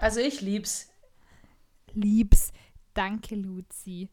[0.00, 0.90] Also ich lieb's.
[1.92, 2.52] liebs.
[2.94, 4.08] Danke, Luzi.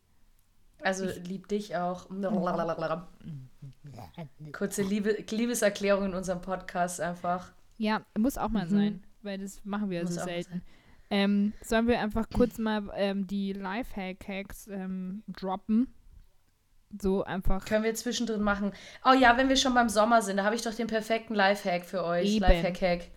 [0.82, 2.08] Also lieb dich auch.
[4.52, 7.52] Kurze Liebe, Liebeserklärung in unserem Podcast einfach.
[7.78, 8.70] Ja, muss auch mal Mhm.
[8.70, 10.62] sein, weil das machen wir Muss so selten.
[11.10, 15.94] Ähm, sollen wir einfach kurz mal ähm, die Lifehack-Hacks ähm, droppen?
[17.02, 17.66] So einfach.
[17.66, 18.72] Können wir zwischendrin machen.
[19.04, 21.86] Oh ja, wenn wir schon beim Sommer sind, da habe ich doch den perfekten Lifehack
[21.86, 22.40] für euch.
[22.40, 23.10] Lifehack-Hack.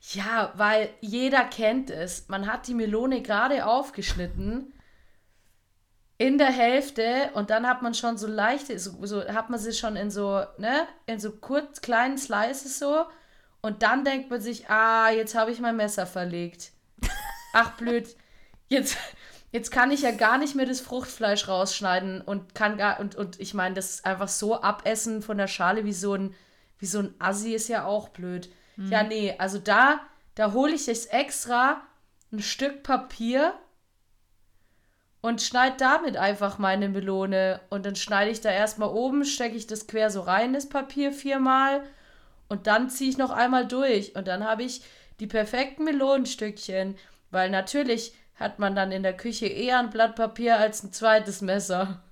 [0.00, 2.28] Ja, weil jeder kennt es.
[2.28, 4.72] Man hat die Melone gerade aufgeschnitten
[6.16, 9.72] in der Hälfte und dann hat man schon so leichte, so, so hat man sie
[9.72, 13.06] schon in so, ne, in so kurz kleinen Slices so
[13.62, 16.72] und dann denkt man sich, ah, jetzt habe ich mein Messer verlegt.
[17.54, 18.14] Ach blöd,
[18.68, 18.98] jetzt,
[19.50, 23.40] jetzt kann ich ja gar nicht mehr das Fruchtfleisch rausschneiden und kann gar, und, und
[23.40, 26.34] ich meine, das einfach so abessen von der Schale wie so ein,
[26.78, 28.50] wie so ein Assi ist ja auch blöd.
[28.76, 30.00] Ja, nee, also da,
[30.34, 31.82] da hole ich jetzt extra
[32.32, 33.54] ein Stück Papier
[35.20, 37.60] und schneide damit einfach meine Melone.
[37.68, 41.12] Und dann schneide ich da erstmal oben, stecke ich das quer so rein, das Papier
[41.12, 41.82] viermal.
[42.48, 44.16] Und dann ziehe ich noch einmal durch.
[44.16, 44.82] Und dann habe ich
[45.20, 46.96] die perfekten Melonenstückchen.
[47.30, 51.42] Weil natürlich hat man dann in der Küche eher ein Blatt Papier als ein zweites
[51.42, 52.02] Messer.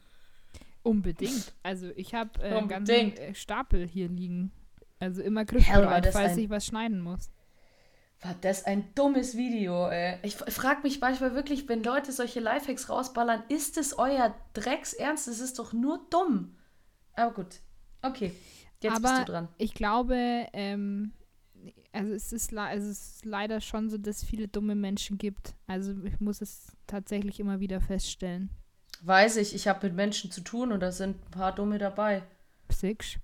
[0.83, 1.53] Unbedingt.
[1.63, 4.53] Also ich habe äh, einen ganzen äh, Stapel hier liegen.
[5.01, 7.31] Also immer Hell, griffbereit, das falls ein- ich was schneiden muss.
[8.21, 10.19] War das ein dummes Video, ey.
[10.25, 15.29] Ich frage mich manchmal wirklich, wenn Leute solche Lifehacks rausballern, ist es euer Drecksernst?
[15.29, 16.57] Das ist doch nur dumm.
[17.15, 17.61] Aber gut.
[18.03, 18.33] Okay.
[18.81, 19.49] Jetzt Aber bist du dran.
[19.57, 20.17] ich glaube,
[20.53, 21.13] ähm,
[21.93, 25.55] also es ist, also es ist leider schon so, dass es viele dumme Menschen gibt.
[25.69, 28.51] Also ich muss es tatsächlich immer wieder feststellen.
[29.03, 32.23] Weiß ich, ich habe mit Menschen zu tun und da sind ein paar Dumme dabei.
[32.71, 33.19] Six.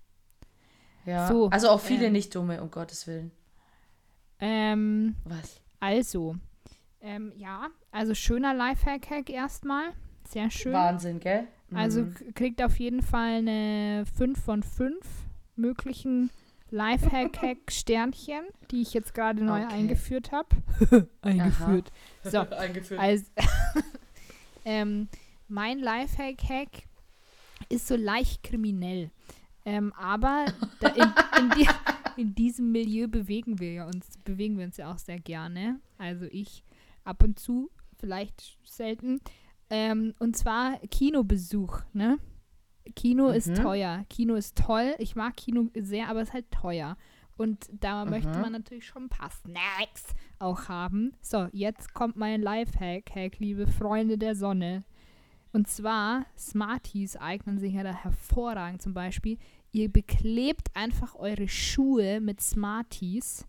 [1.07, 1.29] Ja.
[1.29, 3.31] So, also auch viele ähm, nicht Dumme, um Gottes Willen.
[4.41, 5.61] Ähm, Was?
[5.81, 6.37] also,
[7.01, 9.91] ähm, ja, also schöner Lifehack-Hack erstmal.
[10.29, 10.73] Sehr schön.
[10.73, 11.47] Wahnsinn, gell?
[11.75, 12.15] Also Mhm.
[12.15, 15.05] k- kriegt auf jeden Fall eine 5 von 5
[15.57, 16.31] möglichen
[16.71, 19.75] Lifehack-Hack-Sternchen, die ich jetzt gerade neu Okay.
[19.75, 20.49] eingeführt habe.
[21.23, 21.93] eingeführt.
[22.23, 23.01] So, Eingeführt.
[23.01, 23.25] also,
[24.65, 25.09] ähm,
[25.49, 26.85] mein Lifehack-Hack
[27.69, 29.11] ist so leicht kriminell.
[29.65, 30.47] Ähm, aber
[30.83, 31.03] in,
[31.43, 31.69] in, die,
[32.21, 35.81] in diesem Milieu bewegen wir ja uns, bewegen wir uns ja auch sehr gerne.
[35.99, 36.63] Also ich
[37.05, 39.21] ab und zu, vielleicht selten.
[39.71, 42.19] Ähm, und zwar Kinobesuch, ne?
[42.95, 43.55] Kino ist Mhm.
[43.55, 44.05] teuer.
[44.11, 44.95] Kino ist toll.
[44.99, 46.99] Ich mag Kino sehr, aber es ist halt teuer.
[47.37, 48.41] Und da möchte Mhm.
[48.43, 50.05] man natürlich schon ein paar Snacks
[50.39, 51.13] auch haben.
[51.23, 54.85] So, jetzt kommt mein Lifehack, Hack, liebe Freunde der Sonne.
[55.55, 59.39] Und zwar, Smarties eignen sich ja da hervorragend zum Beispiel.
[59.71, 63.47] Ihr beklebt einfach eure Schuhe mit Smarties.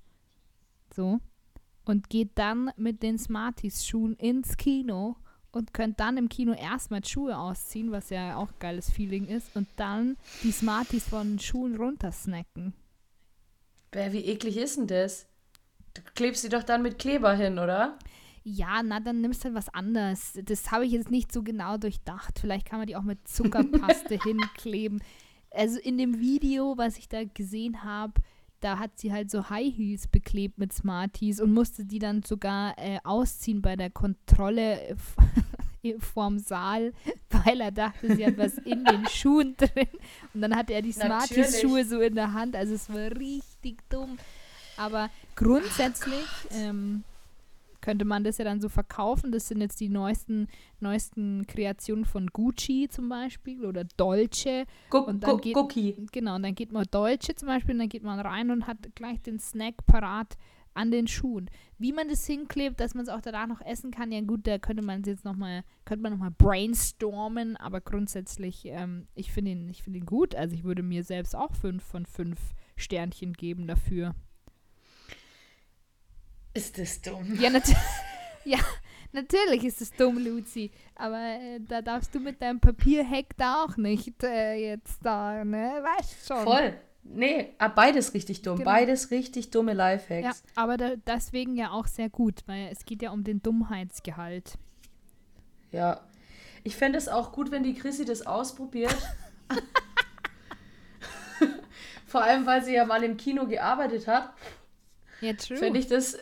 [0.94, 1.20] So.
[1.84, 5.16] Und geht dann mit den Smarties-Schuhen ins Kino
[5.52, 9.56] und könnt dann im Kino erstmal Schuhe ausziehen, was ja auch ein geiles Feeling ist,
[9.56, 12.76] und dann die Smarties von den Schuhen runtersnacken.
[13.90, 15.26] Bäh, wie eklig ist denn das?
[15.96, 17.98] Du klebst sie doch dann mit Kleber hin, oder?
[18.48, 20.34] Ja, na, dann nimmst du halt was anderes.
[20.46, 22.38] Das habe ich jetzt nicht so genau durchdacht.
[22.40, 25.02] Vielleicht kann man die auch mit Zuckerpaste hinkleben.
[25.50, 28.14] Also in dem Video, was ich da gesehen habe,
[28.60, 32.78] da hat sie halt so High Heels beklebt mit Smarties und musste die dann sogar
[32.78, 34.96] äh, ausziehen bei der Kontrolle
[36.00, 36.94] vorm Saal,
[37.30, 39.90] weil er dachte, sie hat was in den Schuhen drin.
[40.36, 42.56] Und dann hatte er die Smarties-Schuhe so in der Hand.
[42.56, 44.20] Also es war richtig dumm.
[44.78, 47.04] Aber grundsätzlich ähm,
[47.86, 49.32] könnte man das ja dann so verkaufen.
[49.32, 50.48] Das sind jetzt die neuesten,
[50.80, 54.66] neuesten Kreationen von Gucci zum Beispiel oder Dolce.
[54.90, 55.96] Gu und dann geht, Cookie.
[56.12, 58.96] Genau, und dann geht man Dolce zum Beispiel und dann geht man rein und hat
[58.96, 60.36] gleich den Snack parat
[60.74, 61.48] an den Schuhen.
[61.78, 64.58] Wie man das hinklebt, dass man es auch danach noch essen kann, ja gut, da
[64.58, 69.84] könnte man jetzt nochmal, könnte man nochmal brainstormen, aber grundsätzlich, ähm, ich finde ihn, ich
[69.84, 70.34] finde ihn gut.
[70.34, 72.40] Also ich würde mir selbst auch fünf von fünf
[72.78, 74.16] Sternchen geben dafür.
[76.56, 77.38] Ist das dumm?
[77.40, 77.68] Ja, nat
[78.46, 78.60] ja
[79.16, 80.70] natürlich ist es dumm, Luzi.
[80.96, 85.82] Aber äh, da darfst du mit deinem Papierheck da auch nicht äh, jetzt da, ne?
[85.82, 86.44] Weißt schon.
[86.44, 86.76] Voll.
[87.04, 88.58] Nee, ah, beides richtig dumm.
[88.58, 88.70] Genau.
[88.70, 90.44] Beides richtig dumme Lifehacks.
[90.44, 94.54] Ja, aber da, deswegen ja auch sehr gut, weil es geht ja um den Dummheitsgehalt.
[95.72, 96.02] Ja.
[96.64, 98.96] Ich fände es auch gut, wenn die Chrissy das ausprobiert.
[102.08, 104.34] Vor allem, weil sie ja mal im Kino gearbeitet hat.
[105.22, 105.58] Ja, true.
[105.58, 106.18] Fände ich das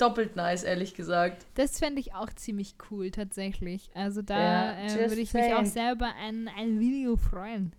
[0.00, 1.46] doppelt nice, ehrlich gesagt.
[1.54, 3.90] Das fände ich auch ziemlich cool, tatsächlich.
[3.94, 7.72] Also da ja, äh, würde ich mich auch selber an ein Video freuen.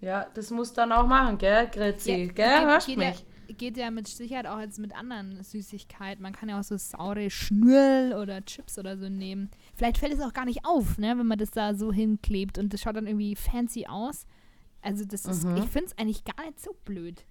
[0.00, 2.10] Ja, das muss dann auch machen, gell, Gritzi?
[2.10, 3.24] Ja, gell, geht, hörst geht mich?
[3.48, 6.22] Ja, geht ja mit Sicherheit auch jetzt mit anderen Süßigkeiten.
[6.22, 9.50] Man kann ja auch so saure Schnürl oder Chips oder so nehmen.
[9.74, 12.72] Vielleicht fällt es auch gar nicht auf, ne, wenn man das da so hinklebt und
[12.74, 14.26] das schaut dann irgendwie fancy aus.
[14.80, 15.58] Also das ist, mhm.
[15.58, 17.24] ich finde es eigentlich gar nicht so blöd,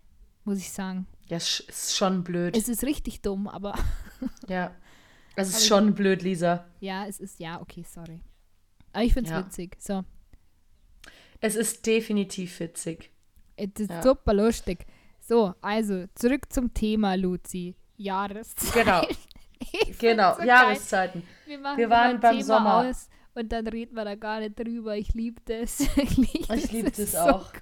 [0.46, 1.08] muss ich sagen.
[1.32, 2.58] Ja, es ist schon blöd.
[2.58, 3.74] Es ist richtig dumm, aber.
[4.50, 4.76] ja.
[5.38, 6.65] Es ist schon ich, blöd, Lisa.
[6.82, 8.22] Ja, es ist, ja, okay, sorry.
[8.91, 9.46] Aber ich finde es ja.
[9.46, 9.78] witzig.
[9.80, 10.04] So.
[11.39, 13.12] Es ist definitiv witzig.
[13.56, 14.02] Es ist ja.
[14.02, 14.86] super lustig.
[15.22, 17.76] So, also zurück zum Thema, Luzi.
[17.96, 18.84] Jahreszeiten.
[18.84, 19.08] Genau.
[20.00, 21.24] genau, so Jahreszeiten.
[21.46, 22.91] Wir, wir waren beim Thema Sommer.
[23.36, 24.98] Und dann reden wir da gar nicht drüber.
[24.98, 25.80] Ich liebe das.
[25.96, 27.54] ich liebe lieb das, das auch.
[27.54, 27.62] So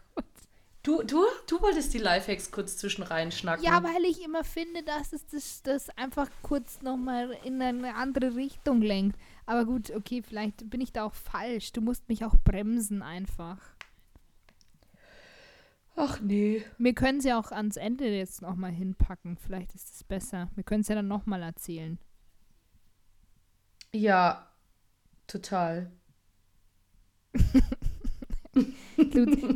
[0.84, 3.64] du, du, du wolltest die Lifehacks kurz zwischen reinschnacken.
[3.64, 8.36] Ja, weil ich immer finde, dass es das, das einfach kurz nochmal in eine andere
[8.36, 9.20] Richtung lenkt.
[9.46, 11.72] Aber gut, okay, vielleicht bin ich da auch falsch.
[11.74, 13.58] Du musst mich auch bremsen einfach.
[15.96, 16.64] Ach nee.
[16.78, 19.38] Wir können sie auch ans Ende jetzt nochmal hinpacken.
[19.38, 20.50] Vielleicht ist es besser.
[20.56, 22.00] Wir können es ja dann nochmal erzählen.
[23.94, 24.48] Ja,
[25.28, 25.92] total.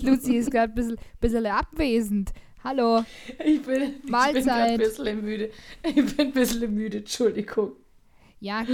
[0.01, 2.31] Lucy ist gerade ein bisschen, bisschen abwesend.
[2.63, 3.03] Hallo.
[3.43, 4.37] Ich bin, Mahlzeit.
[4.37, 5.49] ich bin ein bisschen müde.
[5.83, 7.73] Ich bin ein bisschen müde, Entschuldigung.
[8.39, 8.65] Ja,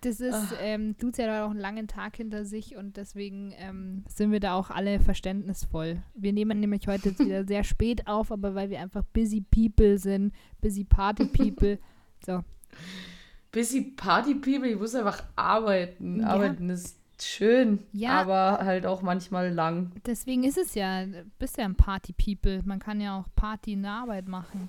[0.00, 4.30] das ist, ähm, Luzi hat auch einen langen Tag hinter sich und deswegen ähm, sind
[4.30, 6.02] wir da auch alle verständnisvoll.
[6.14, 10.32] Wir nehmen nämlich heute wieder sehr spät auf, aber weil wir einfach busy people sind,
[10.60, 11.78] busy party people.
[12.26, 12.42] So.
[13.52, 16.18] Busy party people, ich muss einfach arbeiten.
[16.18, 16.30] Ja.
[16.30, 19.92] Arbeiten ist schön, ja, aber halt auch manchmal lang.
[20.06, 21.04] Deswegen ist es ja,
[21.38, 22.62] bist ja ein Party people.
[22.64, 24.68] Man kann ja auch Party in der Arbeit machen.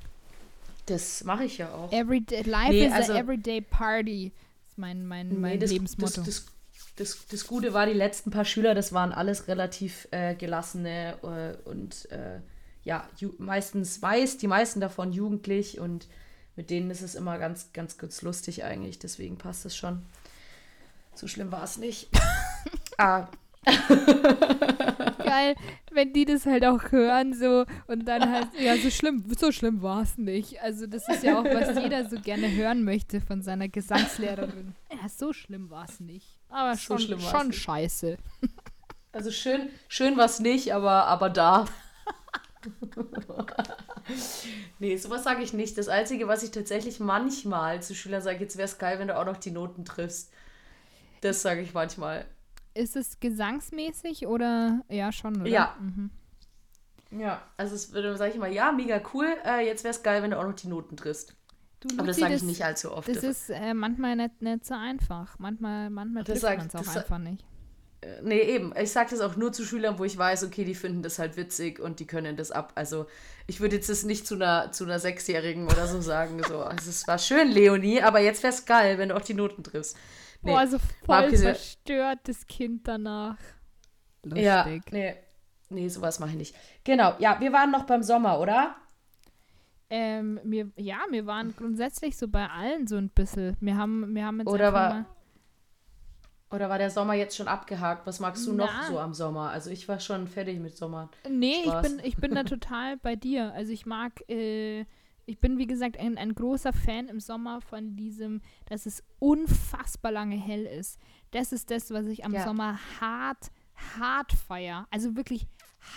[0.85, 1.91] Das mache ich ja auch.
[1.91, 4.31] Everyday, life nee, is also, a everyday party
[4.79, 6.23] mein, mein, mein nee, das, Lebensmotto.
[6.23, 6.45] Das,
[6.95, 11.69] das, das, Gute war, die letzten paar Schüler, das waren alles relativ äh, gelassene äh,
[11.69, 12.39] und äh,
[12.83, 13.07] ja,
[13.37, 16.07] meistens weiß, die meisten davon jugendlich und
[16.55, 20.01] mit denen ist es immer ganz, ganz kurz lustig eigentlich, deswegen passt es schon.
[21.19, 22.07] So schlimm war es nicht.
[22.97, 23.27] ah,
[23.65, 25.55] Geil,
[25.91, 29.81] wenn die das halt auch hören so und dann halt, ja, so schlimm, so schlimm
[29.81, 30.61] war es nicht.
[30.61, 34.75] Also das ist ja auch, was jeder so gerne hören möchte von seiner Gesangslehrerin.
[34.89, 36.39] Ja, so schlimm war es nicht.
[36.47, 38.17] Aber so schon, schon scheiße.
[39.11, 41.65] Also schön, schön war es nicht, aber, aber da.
[44.79, 45.77] nee, sowas sage ich nicht.
[45.77, 49.17] Das Einzige, was ich tatsächlich manchmal zu Schülern sage, jetzt wäre es geil, wenn du
[49.17, 50.31] auch noch die Noten triffst.
[51.21, 52.25] Das sage ich manchmal.
[52.73, 55.49] Ist es gesangsmäßig oder ja schon, oder?
[55.49, 55.75] Ja.
[55.79, 56.11] Mhm.
[57.11, 59.27] Ja, also es würde, sage ich mal, ja, mega cool.
[59.43, 61.35] Äh, jetzt wäre es geil, wenn du auch noch die Noten triffst.
[61.79, 63.07] Du, Aber das sage ich nicht allzu oft.
[63.07, 65.39] Das ist äh, manchmal nicht, nicht so einfach.
[65.39, 67.43] Manchmal, manchmal trifft man es auch einfach nicht.
[68.01, 68.73] Äh, nee, eben.
[68.77, 71.37] Ich sage das auch nur zu Schülern, wo ich weiß, okay, die finden das halt
[71.37, 72.73] witzig und die können das ab.
[72.75, 73.07] Also
[73.47, 76.41] ich würde jetzt das nicht zu einer, zu einer Sechsjährigen oder so sagen.
[76.47, 79.33] So, also es war schön, Leonie, aber jetzt wäre es geil, wenn du auch die
[79.33, 79.97] Noten triffst.
[80.41, 83.37] Nee, Boah, so voll verstört das Kind danach.
[84.23, 84.43] Lustig.
[84.43, 85.15] Ja, nee.
[85.69, 86.55] Nee, sowas mache ich nicht.
[86.83, 88.75] Genau, ja, wir waren noch beim Sommer, oder?
[89.91, 93.57] Ähm, wir, ja, wir waren grundsätzlich so bei allen so ein bisschen.
[93.59, 95.05] Wir haben, wir haben jetzt Oder war.
[96.51, 98.07] Oder war der Sommer jetzt schon abgehakt?
[98.07, 98.87] Was magst du noch Na.
[98.87, 99.51] so am Sommer?
[99.51, 101.09] Also ich war schon fertig mit Sommer.
[101.29, 101.87] Nee, ich Spaß.
[101.87, 103.53] bin, ich bin da total bei dir.
[103.53, 104.85] Also ich mag, äh,
[105.29, 110.11] ich bin wie gesagt ein, ein großer Fan im Sommer von diesem, dass es unfassbar
[110.11, 110.99] lange hell ist.
[111.31, 112.43] Das ist das, was ich am Ja.
[112.43, 113.51] Sommer hart,
[113.99, 114.87] hart feier.
[114.89, 115.45] Also wirklich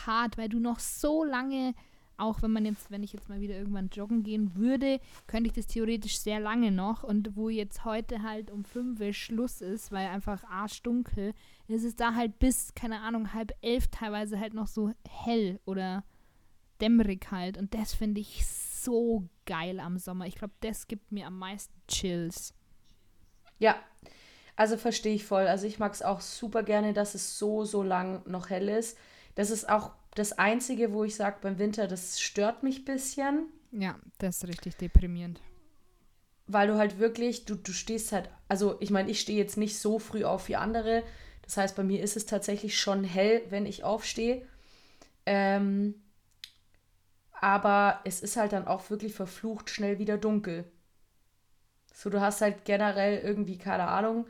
[0.05, 1.75] hart, weil du noch so lange,
[2.19, 5.55] auch wenn man jetzt, wenn ich jetzt mal wieder irgendwann joggen gehen würde, könnte ich
[5.55, 7.03] das theoretisch sehr lange noch.
[7.03, 11.33] Und wo jetzt heute halt um fünf Uhr Schluss ist, weil einfach arschdunkel,
[11.69, 16.05] ist es da halt bis, keine Ahnung, halb elf teilweise halt noch so hell oder
[16.83, 17.57] dämmerig halt.
[17.57, 18.72] Und das finde ich so
[19.47, 20.27] geil am Sommer.
[20.27, 22.55] Ich glaube, das gibt mir am meisten Chills.
[23.59, 23.77] Ja,
[24.57, 25.47] also verstehe ich voll.
[25.47, 28.99] Also ich mag es auch super gerne, dass es so, so lang noch hell ist.
[29.35, 33.47] Das ist auch das Einzige, wo ich sage, beim Winter, das stört mich ein bisschen,
[33.71, 35.41] Ja, das ist richtig deprimierend.
[36.47, 39.79] weil du halt wirklich, du, du stehst halt, also ich meine, ich stehe jetzt nicht
[39.79, 41.03] so früh auf wie andere.
[41.43, 44.47] Das heißt, bei mir ist es tatsächlich schon hell, wenn ich aufstehe.
[45.25, 46.02] Ähm,
[47.43, 50.65] aber es ist halt dann auch wirklich verflucht schnell wieder dunkel.
[51.93, 54.27] So, du hast halt generell irgendwie, keine Ahnung,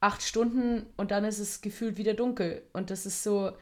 [0.00, 2.62] acht Stunden und dann ist es gefühlt wieder dunkel.
[2.72, 3.52] Und das ist so,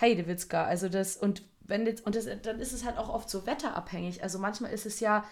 [0.00, 0.64] Heidewitzka.
[0.64, 4.22] Also das, und wenn jetzt, und das, dann ist es halt auch oft so wetterabhängig.
[4.22, 5.24] Also manchmal ist es ja,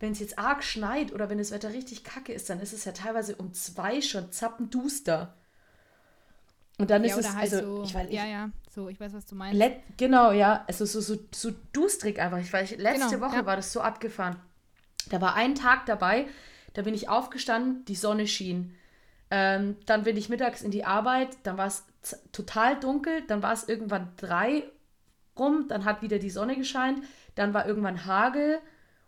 [0.00, 2.84] wenn es jetzt arg schneit oder wenn das Wetter richtig kacke ist, dann ist es
[2.84, 5.34] ja teilweise um zwei schon zappenduster.
[6.78, 9.12] Und dann ja, ist es, halt also, so, ich weiß, ja, ja, so, ich weiß,
[9.12, 9.58] was du meinst.
[9.58, 10.64] Let, genau, ja.
[10.68, 12.38] Also so, so, so dustrig einfach.
[12.38, 13.46] Ich weiß, letzte Genau, Woche ja.
[13.46, 14.36] war das so abgefahren.
[15.10, 16.26] Da war ein Tag dabei,
[16.74, 18.74] da bin ich aufgestanden, die Sonne schien.
[19.30, 21.84] Ähm, dann bin ich mittags in die Arbeit, dann war es
[22.32, 24.62] total dunkel, dann war es irgendwann drei
[25.38, 27.02] rum, dann hat wieder die Sonne gescheint,
[27.34, 28.60] dann war irgendwann Hagel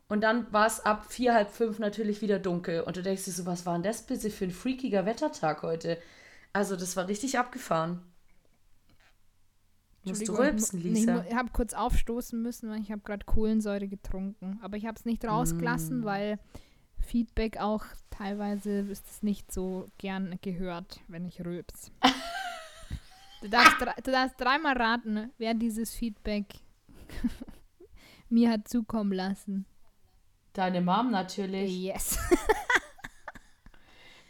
[0.08, 2.80] und dann war es ab vier, halb fünf natürlich wieder dunkel.
[2.80, 5.98] Und du denkst dir so, was war denn das bitte für ein freakiger Wettertag heute?
[6.52, 8.02] Also das war richtig abgefahren.
[10.04, 11.20] Musst du rülpsen, Lisa?
[11.22, 14.58] Ich, ich habe kurz aufstoßen müssen, weil ich habe gerade Kohlensäure getrunken.
[14.62, 16.04] Aber ich habe es nicht rausgelassen, Mm.
[16.04, 16.38] weil
[17.00, 21.92] Feedback auch teilweise ist es nicht so gern gehört, wenn ich rülps.
[23.42, 26.46] du, darfst drei, du darfst dreimal raten, wer dieses Feedback
[28.30, 29.66] mir hat zukommen lassen.
[30.54, 31.70] Deine Mom natürlich.
[31.78, 32.18] Yes.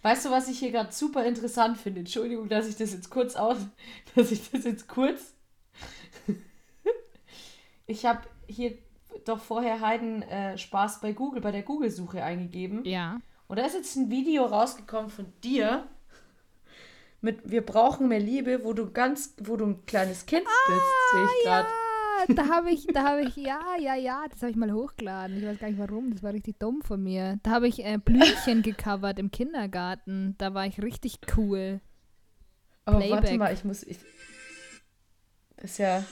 [0.02, 2.00] Weißt du, was ich hier gerade super interessant finde?
[2.00, 3.58] Entschuldigung, dass ich das jetzt kurz aus,
[4.14, 5.34] dass ich das jetzt kurz.
[7.86, 8.78] ich habe hier
[9.24, 12.84] doch vorher Heiden äh, Spaß bei Google, bei der Google-Suche eingegeben.
[12.84, 13.20] ja.
[13.48, 15.88] Und da ist jetzt ein Video rausgekommen von dir
[17.20, 20.80] mit Wir brauchen mehr Liebe, wo du ganz, wo du ein kleines Kind bist,
[21.12, 21.68] sehe ich gerade.
[21.68, 21.79] Ah,
[22.28, 25.38] da habe ich, da habe ich, ja, ja, ja, das habe ich mal hochgeladen.
[25.38, 27.38] Ich weiß gar nicht warum, das war richtig dumm von mir.
[27.42, 30.34] Da habe ich äh, Blümchen gecovert im Kindergarten.
[30.38, 31.80] Da war ich richtig cool.
[32.84, 33.38] Aber warte Playback.
[33.38, 33.82] mal, ich muss.
[33.82, 33.98] Ich,
[35.56, 36.04] das ist ja.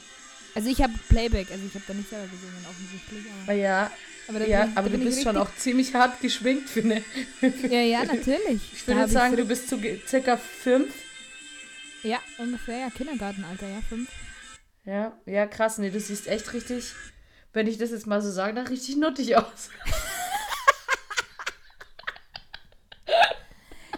[0.54, 3.24] Also ich habe Playback, also ich habe da nicht selber gesungen, offensichtlich.
[3.44, 3.90] Aber, Ja,
[4.28, 7.02] aber ja bin ich, aber du ich bist schon auch ziemlich hart geschminkt für eine.
[7.70, 8.72] Ja, ja, natürlich.
[8.72, 10.92] Ich würde sagen, du bist ge- circa fünf.
[12.02, 14.08] Ja, ungefähr, ja, Kindergartenalter, ja, fünf.
[14.88, 15.76] Ja, ja, krass.
[15.76, 16.94] Nee, du siehst echt richtig,
[17.52, 19.68] wenn ich das jetzt mal so sage, nach richtig nuttig aus.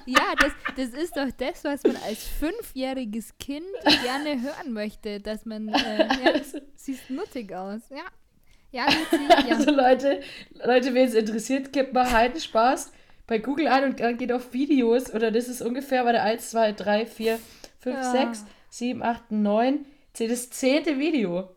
[0.04, 3.64] Ja, das, das ist doch das, was man als fünfjähriges Kind
[4.02, 6.40] gerne hören möchte, dass man, äh, ja,
[6.74, 8.02] siehst nuttig aus, ja.
[8.72, 9.56] Ja, Luzi, ja.
[9.56, 10.20] Also Leute,
[10.64, 12.90] Leute, wen es interessiert, gebt mal Heiden Spaß
[13.28, 15.14] bei Google ein und dann geht auf Videos.
[15.14, 17.38] Oder das ist ungefähr bei der 1, 2, 3, 4,
[17.78, 18.10] 5, Ja.
[18.10, 19.86] 6, 7, 8, 9,
[20.20, 21.48] 10, das zehnte Video.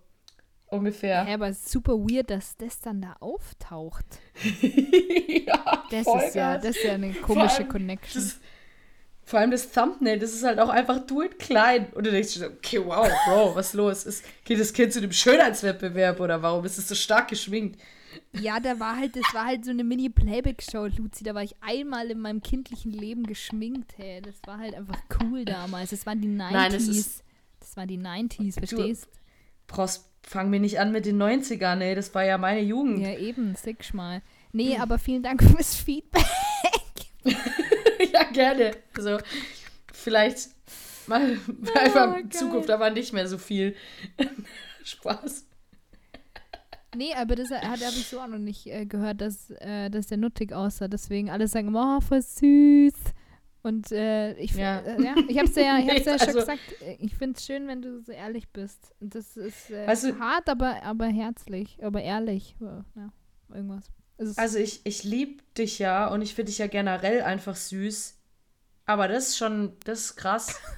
[0.68, 1.26] Ungefähr.
[1.28, 4.06] Ja, aber es ist super weird, dass das dann da auftaucht.
[4.62, 8.24] ja, Das ist ja, das ist ja eine komische allem Connection.
[8.24, 8.40] Das,
[9.26, 11.88] vor allem das Thumbnail, das ist halt auch einfach du in klein.
[11.94, 14.06] Und du denkst dir okay, wow, Bro, was los?
[14.06, 17.80] Ist, geht das Kind zu dem Schönheitswettbewerb oder warum ist es so stark geschminkt?
[18.32, 21.24] Ja, da war halt, das war halt so eine Mini-Playback-Show, Luzi.
[21.24, 24.22] Da war ich einmal in meinem kindlichen Leben geschminkt, hey.
[24.22, 25.92] Das war halt einfach cool damals.
[25.92, 26.52] Das waren die 90s.
[26.52, 27.24] Nein, es ist-
[27.74, 29.08] das waren die 90s, verstehst?
[29.66, 33.00] Brauchst, fang mir nicht an mit den 90ern, ey, das war ja meine Jugend.
[33.00, 34.22] Ja, eben, sick mal.
[34.52, 36.26] Nee, aber vielen Dank fürs Feedback.
[38.12, 38.72] Ja, gerne.
[38.96, 39.18] Also,
[39.92, 40.50] vielleicht
[41.08, 41.22] mal
[41.80, 42.22] einfach geil.
[42.22, 43.76] in Zukunft aber nicht mehr so viel
[44.84, 45.46] Spaß.
[46.96, 50.18] Nee, aber das habe ich so auch noch nicht äh, gehört, dass, äh, dass der
[50.18, 50.90] nuttig aussah.
[50.90, 52.94] Deswegen alle sagen, oh, voll süß.
[53.64, 54.80] Und äh, ich, Ja.
[54.80, 57.46] äh, ja, ich hab's dir ja, ich hab's ja schon Also- gesagt, äh, ich find's
[57.46, 58.94] schön, wenn du so ehrlich bist.
[59.00, 62.56] Und das ist äh, Weißt du- hart, aber, aber herzlich, aber ehrlich.
[62.60, 63.10] Ja, ja,
[63.54, 63.86] irgendwas.
[64.18, 68.20] Es Also, ich, ich liebe dich ja und ich finde dich ja generell einfach süß.
[68.86, 70.60] Aber das ist schon, das ist krass.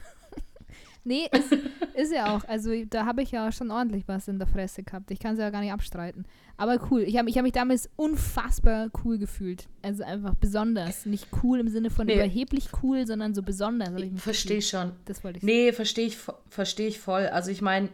[1.07, 1.51] Nee, ist,
[1.93, 2.43] ist ja auch.
[2.45, 5.11] Also da habe ich ja schon ordentlich was in der Fresse gehabt.
[5.11, 6.25] Ich kann es ja gar nicht abstreiten.
[6.58, 7.01] Aber cool.
[7.01, 9.68] Ich habe ich hab mich damals unfassbar cool gefühlt.
[9.82, 11.06] Also einfach besonders.
[11.06, 12.16] Nicht cool im Sinne von Nee.
[12.16, 13.89] überheblich cool, sondern so besonders.
[14.01, 14.93] ich Verstehe schon.
[15.06, 16.18] Das wollte ich Nee, verstehe ich,
[16.49, 17.28] versteh ich voll.
[17.28, 17.89] Also ich meine,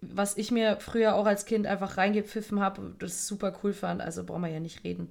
[0.00, 4.24] was ich mir früher auch als Kind einfach reingepfiffen habe, das super cool fand, also
[4.24, 5.10] brauchen wir ja nicht reden.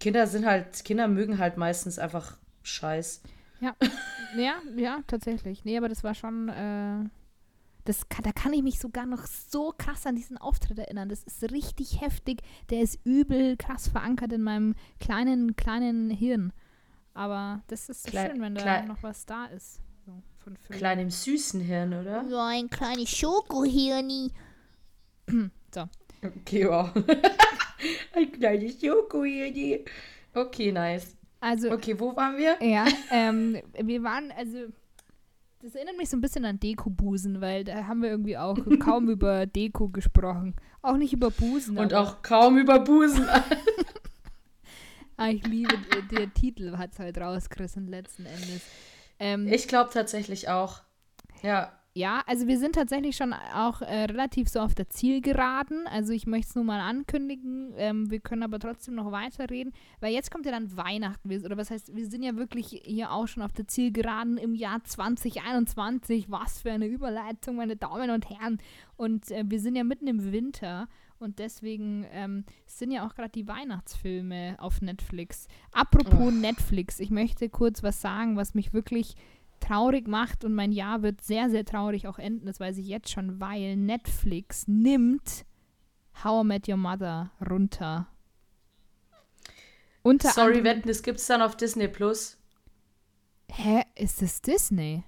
[0.00, 3.22] Kinder sind halt, Kinder mögen halt meistens einfach Scheiß.
[3.60, 3.74] Ja,
[4.36, 5.64] ja, ja, tatsächlich.
[5.64, 7.04] Nee, aber das war schon, äh,
[7.86, 11.08] das kann, da kann ich mich sogar noch so krass an diesen Auftritt erinnern.
[11.08, 12.42] Das ist richtig heftig.
[12.70, 16.52] Der ist übel krass verankert in meinem kleinen, kleinen Hirn.
[17.14, 19.80] Aber das ist so Klei- schön, wenn da noch was da ist.
[20.04, 20.76] So, von früher.
[20.76, 22.28] Klein im süßen Hirn, oder?
[22.28, 24.30] So ein kleines Schokohirni.
[25.74, 25.88] so.
[26.22, 26.90] Okay, wow.
[28.14, 29.84] Ein kleines Schokohirni.
[30.34, 31.16] Okay, nice.
[31.40, 32.56] Also, Okay, wo waren wir?
[32.66, 34.66] Ja, ähm, wir waren, also,
[35.60, 39.08] das erinnert mich so ein bisschen an Deko-Busen, weil da haben wir irgendwie auch kaum
[39.08, 40.54] über Deko gesprochen.
[40.82, 41.78] Auch nicht über Busen.
[41.78, 43.26] Und auch kaum über Busen.
[45.18, 48.60] Ah, ich liebe, der, der Titel hat es halt rausgerissen letzten Endes.
[49.18, 50.82] Ähm, Ich glaube tatsächlich auch.
[51.42, 51.72] Ja.
[51.96, 55.86] Ja, also wir sind tatsächlich schon auch äh, relativ so auf der Zielgeraden.
[55.86, 57.72] Also ich möchte es nur mal ankündigen.
[57.78, 61.32] Ähm, wir können aber trotzdem noch weiterreden, weil jetzt kommt ja dann Weihnachten.
[61.42, 64.84] Oder was heißt, wir sind ja wirklich hier auch schon auf der Zielgeraden im Jahr
[64.84, 66.30] 2021.
[66.30, 68.58] Was für eine Überleitung, meine Damen und Herren.
[68.98, 70.88] Und äh, wir sind ja mitten im Winter.
[71.18, 75.48] Und deswegen ähm, sind ja auch gerade die Weihnachtsfilme auf Netflix.
[75.72, 76.30] Apropos Oh.
[76.30, 79.16] Netflix, ich möchte kurz was sagen, was mich wirklich
[79.60, 83.10] traurig macht und mein Jahr wird sehr, sehr traurig auch enden, das weiß ich jetzt
[83.10, 85.44] schon, weil Netflix nimmt
[86.24, 88.06] How I Met Your Mother runter.
[90.02, 92.38] Unter Sorry, anderem, wetten, das gibt's dann auf Disney Plus.
[93.50, 95.02] Hä, ist das Disney?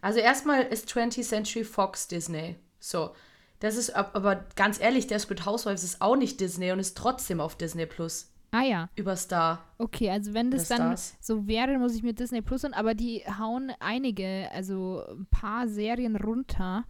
[0.00, 2.56] Also erstmal ist 20th Century Fox Disney.
[2.78, 3.12] So.
[3.60, 7.40] Das ist ab- aber ganz ehrlich, Desperate Housewives ist auch nicht Disney und ist trotzdem
[7.40, 8.30] auf Disney Plus.
[8.56, 9.64] Ah ja, Über Star.
[9.78, 11.16] okay, also wenn das dann Stars.
[11.20, 15.68] so wäre, muss ich mir Disney Plus und aber die hauen einige, also ein paar
[15.68, 16.84] Serien runter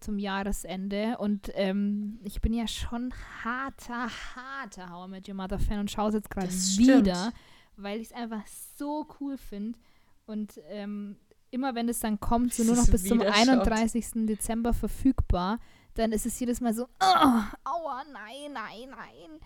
[0.00, 3.12] zum Jahresende und ähm, ich bin ja schon
[3.42, 7.32] harter, harter How I Met Your Mother Fan und schaue es jetzt gerade wieder,
[7.76, 8.46] weil ich es einfach
[8.76, 9.78] so cool finde
[10.26, 11.16] und ähm,
[11.50, 13.48] immer wenn es dann kommt, so nur noch bis zum wieder schaut.
[13.48, 14.26] 31.
[14.26, 15.58] Dezember verfügbar,
[15.94, 19.40] dann ist es jedes Mal so, oh, aua, nein, nein, nein.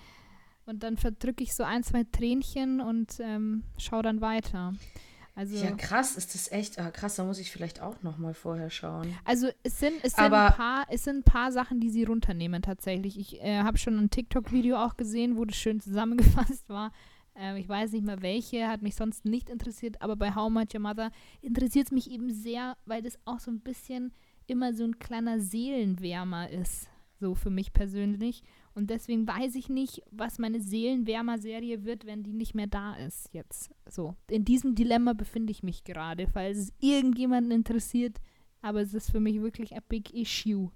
[0.67, 4.73] Und dann verdrücke ich so ein, zwei Tränchen und ähm, schaue dann weiter.
[5.35, 6.79] Also, Ja, krass, ist das echt.
[6.79, 9.15] Ah, krass, da muss ich vielleicht auch noch mal vorher schauen.
[9.25, 12.05] also es sind, es, sind Aber- ein paar, es sind ein paar Sachen, die sie
[12.05, 13.19] runternehmen tatsächlich.
[13.19, 16.93] Ich äh, habe schon ein TikTok-Video auch gesehen, wo das schön zusammengefasst war.
[17.35, 20.75] Ähm, ich weiß nicht mehr welche, hat mich sonst nicht interessiert, aber bei How Much
[20.75, 21.11] Your Mother
[21.41, 24.13] interessiert es mich eben sehr, weil das auch so ein bisschen
[24.47, 26.89] immer so ein kleiner Seelenwärmer ist,
[27.21, 28.43] so für mich persönlich.
[28.75, 33.29] Und deswegen weiß ich nicht, was meine Seelenwärmer-Serie wird, wenn die nicht mehr da ist
[33.35, 33.71] jetzt.
[33.89, 38.19] So, in diesem Dilemma befinde ich mich gerade, falls es irgendjemanden interessiert,
[38.63, 40.71] aber es ist für mich wirklich ein Big Issue.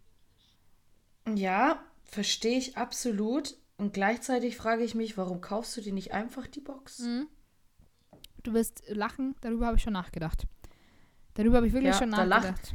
[1.34, 3.57] Ja, verstehe ich absolut.
[3.78, 7.01] Und gleichzeitig frage ich mich, warum kaufst du dir nicht einfach die Box?
[7.01, 7.28] Mhm.
[8.42, 10.47] Du wirst lachen, darüber habe ich schon nachgedacht.
[11.34, 12.74] Darüber habe ich wirklich Ja, schon da lacht- nachgedacht.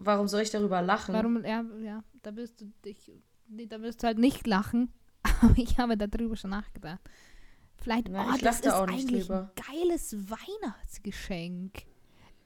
[0.00, 1.12] Warum soll ich darüber lachen?
[1.14, 3.12] Warum, ja, ja, da wirst du dich,
[3.48, 4.92] da wirst du halt nicht lachen,
[5.42, 7.00] aber ich habe darüber schon nachgedacht.
[7.80, 9.52] Vielleicht, Na, oh, ich das da ist auch nicht eigentlich drüber.
[9.56, 11.82] ein geiles Weihnachtsgeschenk.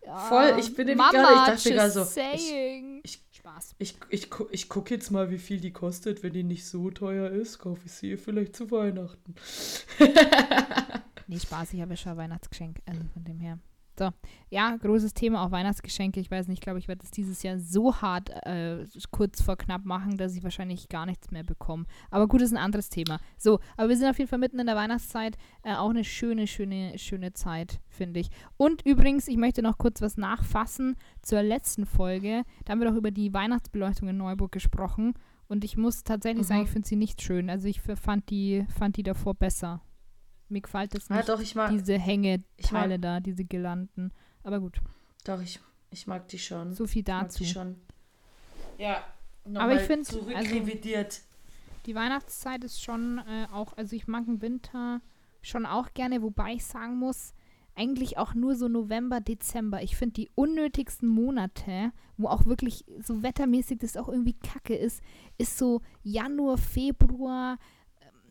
[0.05, 3.01] Ja, Voll, ich bin nämlich gerade- ich dachte gerade so, saying.
[3.05, 3.75] ich- Spaß.
[3.79, 6.23] Ich, ich, ich gucke jetzt mal, wie viel die kostet.
[6.23, 9.35] Wenn die nicht so teuer ist, kaufe ich sie ihr vielleicht zu Weihnachten.
[11.29, 13.59] Nee, Spaß, ich habe ja schon ein Weihnachtsgeschenk, also von dem her.
[13.99, 14.09] So,
[14.49, 16.19] ja, großes Thema auch Weihnachtsgeschenke.
[16.19, 19.57] Ich weiß nicht, ich glaube, ich werde es dieses Jahr so hart äh, kurz vor
[19.57, 21.85] knapp machen, dass ich wahrscheinlich gar nichts mehr bekomme.
[22.11, 23.21] Aber gut, ist ein anderes Thema.
[23.37, 25.37] So, aber wir sind auf jeden Fall mitten in der Weihnachtszeit.
[25.63, 28.31] Äh, auch eine schöne, schöne, schöne Zeit, finde ich.
[28.57, 32.45] Und übrigens, ich möchte noch kurz was nachfassen zur letzten Folge.
[32.65, 35.13] Da haben wir doch über die Weihnachtsbeleuchtung in Neuburg gesprochen.
[35.49, 36.49] Und ich muss tatsächlich Mhm.
[36.49, 37.51] sagen, ich finde sie nicht schön.
[37.51, 39.83] Also ich fand die, fand die davor besser.
[40.53, 41.99] Mir gefällt es Ah, nicht doch, ich mag, diese
[42.99, 44.13] mag- da, diese Girlanden.
[44.45, 44.79] Aber gut,
[45.25, 45.59] doch, ich,
[45.91, 46.75] ich mag die schon.
[46.75, 47.39] so viel Ich mag dazu.
[47.43, 47.77] die schon.
[48.79, 49.03] Ja,
[49.55, 51.23] Aber ich finde, also- zurückrevidiert.
[51.87, 55.01] Die Weihnachtszeit ist schon äh, auch, also ich mag den Winter
[55.41, 57.35] schon auch gerne, wobei ich sagen muss,
[57.75, 59.83] eigentlich auch nur so November, Dezember.
[59.83, 65.03] Ich finde die unnötigsten Monate, wo auch wirklich so wettermäßig das auch irgendwie kacke ist,
[65.39, 67.59] ist so Januar, Februar,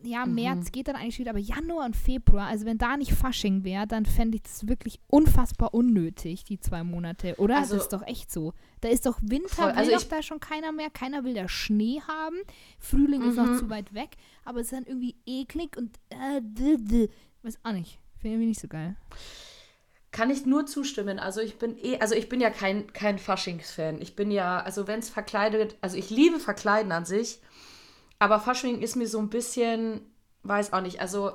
[0.04, 0.34] ja, Mhm.
[0.34, 3.86] März geht dann eigentlich wieder, aber Januar und Februar, also wenn da nicht Fasching wäre,
[3.86, 7.58] dann fände ich das wirklich unfassbar unnötig, die zwei Monate, oder?
[7.58, 8.52] Also- das ist doch echt so.
[8.80, 11.34] Da ist doch Winter, Voll, will also doch ich- da schon keiner mehr, keiner will
[11.34, 12.36] da Schnee haben,
[12.78, 13.58] Frühling ist noch Mhm.
[13.58, 17.08] zu weit weg, aber es ist dann irgendwie eklig und äh, dh, dh.
[17.42, 18.96] weiß auch nicht, finde ich nicht so geil.
[20.10, 21.18] Kann ich nur zustimmen.
[21.18, 24.02] Also ich bin eh, also ich bin ja kein, kein Faschings-Fan.
[24.02, 27.40] Ich bin ja, also wenn es verkleidet, also ich liebe Verkleiden an sich,
[28.22, 30.00] aber Fasching ist mir so ein bisschen,
[30.44, 31.32] weiß auch nicht, also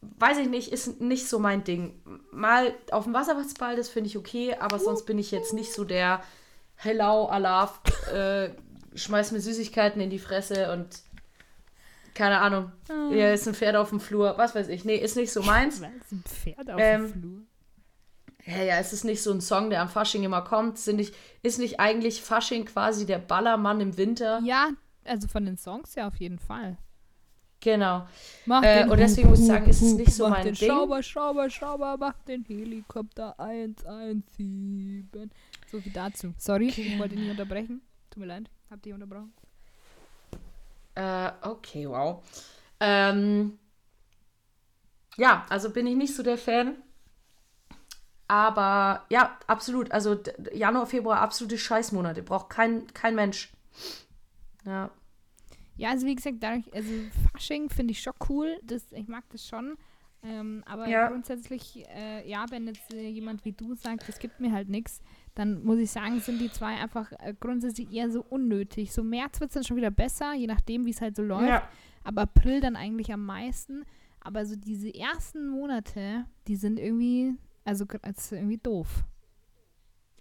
[0.00, 2.00] weiß ich nicht, ist nicht so mein Ding.
[2.30, 5.84] Mal auf dem Wasserwachtsball, das finde ich okay, aber sonst bin ich jetzt nicht so
[5.84, 6.22] der
[6.76, 8.48] Hello, Alaf, äh,
[8.94, 11.02] schmeiß mir Süßigkeiten in die Fresse und
[12.14, 12.72] keine Ahnung,
[13.10, 14.86] hier ist ein Pferd auf dem Flur, was weiß ich.
[14.86, 15.82] Nee, ist nicht so meins.
[15.82, 17.40] Was, ein Pferd auf Ähm, dem Flur?
[18.56, 20.78] Ja, ja, es ist nicht so ein Song, der am Fasching immer kommt.
[20.78, 24.40] Sind nicht, ist nicht eigentlich Fasching quasi der Ballermann im Winter?
[24.44, 24.70] Ja,
[25.04, 26.76] also von den Songs ja auf jeden Fall.
[27.62, 28.06] Genau.
[28.48, 30.68] Äh, und deswegen muss ich sagen, ist es nicht so mach mein den Ding.
[30.68, 35.30] Schauber, Schauber, Schauber, mach den Helikopter 117.
[35.70, 36.34] So viel dazu.
[36.38, 37.80] Sorry, ich wollte nicht unterbrechen.
[38.10, 39.32] Tut mir leid, hab dich unterbrochen.
[40.96, 42.22] Äh, okay, wow.
[42.80, 43.58] Ähm,
[45.16, 46.74] ja, also bin ich nicht so der Fan.
[48.26, 49.92] Aber ja, absolut.
[49.92, 50.18] Also
[50.52, 52.22] Januar, Februar, absolute Scheißmonate.
[52.22, 53.52] Braucht kein, kein Mensch.
[54.64, 54.90] Ja.
[55.76, 56.90] Ja, also wie gesagt, dadurch, also
[57.32, 58.58] Fasching finde ich schon cool.
[58.62, 59.76] Das, ich mag das schon.
[60.24, 61.08] Ähm, aber Ja.
[61.08, 65.00] grundsätzlich, äh, ja, wenn jetzt äh, jemand wie du sagt, das gibt mir halt nichts,
[65.34, 68.92] dann muss ich sagen, sind die zwei einfach äh, grundsätzlich eher so unnötig.
[68.92, 71.48] So März wird es dann schon wieder besser, je nachdem, wie es halt so läuft.
[71.48, 71.68] ja.
[72.04, 73.84] aber April dann eigentlich am meisten.
[74.20, 77.34] Aber so diese ersten Monate, die sind irgendwie,
[77.64, 79.04] also es irgendwie doof.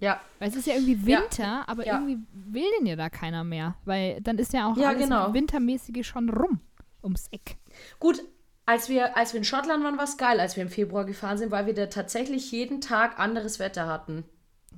[0.02, 1.22] Ja, Weil es ist ja irgendwie Ja.
[1.22, 1.94] Winter, aber Ja.
[2.00, 3.76] irgendwie will den ja da keiner mehr.
[3.86, 5.34] Weil dann ist ja auch Ja, alles genau.
[5.34, 6.60] Wintermäßige schon rum
[7.04, 7.58] ums Eck.
[8.00, 8.22] Gut,
[8.66, 11.38] als wir, als wir in Schottland waren, war es geil, als wir im Februar gefahren
[11.38, 14.24] sind, weil wir da tatsächlich jeden Tag anderes Wetter hatten.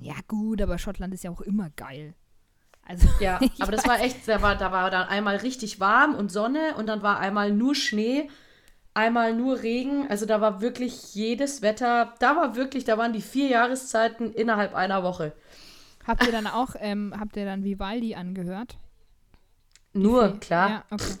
[0.00, 2.14] Ja gut, aber Schottland ist ja auch immer geil.
[2.86, 6.30] Also Ja, aber das war echt, da war, da war dann einmal richtig warm und
[6.30, 8.28] Sonne und dann war einmal nur Schnee,
[8.94, 10.08] einmal nur Regen.
[10.08, 14.74] Also da war wirklich jedes Wetter, da war wirklich, da waren die vier Jahreszeiten innerhalb
[14.74, 15.32] einer Woche.
[16.06, 18.78] Habt ihr dann auch, ähm, habt ihr dann Vivaldi angehört?
[19.92, 20.70] Nur, Wie- klar.
[20.70, 21.14] Ja, okay.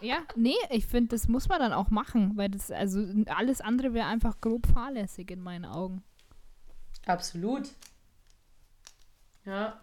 [0.00, 3.94] Ja, nee, ich finde, das muss man dann auch machen, weil das, also alles andere
[3.94, 6.04] wäre einfach grob fahrlässig in meinen Augen.
[7.06, 7.68] Absolut.
[9.44, 9.80] Ja.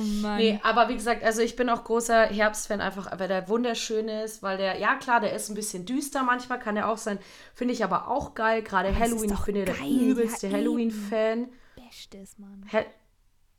[0.00, 0.38] Oh Mann.
[0.38, 4.42] Nee, aber wie gesagt, also ich bin auch großer Herbstfan, einfach weil der wunderschön ist,
[4.42, 7.18] weil der, ja klar, der ist ein bisschen düster manchmal, kann er auch sein.
[7.54, 8.62] Finde ich aber auch geil.
[8.62, 11.48] Gerade Halloween, ich bin ja der übelste ja, Halloween-Fan.
[11.76, 12.64] Bestes, Mann.
[12.72, 12.84] Ha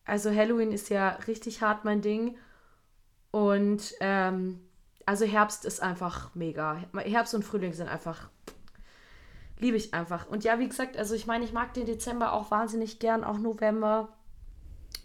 [0.03, 2.35] also Halloween ist ja richtig hart mein Ding.
[3.31, 4.59] Und ähm,
[5.05, 6.83] also Herbst ist einfach mega.
[6.95, 8.29] Herbst und Frühling sind einfach.
[9.57, 10.27] Liebe ich einfach.
[10.27, 13.37] Und ja, wie gesagt, also ich meine, ich mag den Dezember auch wahnsinnig gern, auch
[13.37, 14.09] November.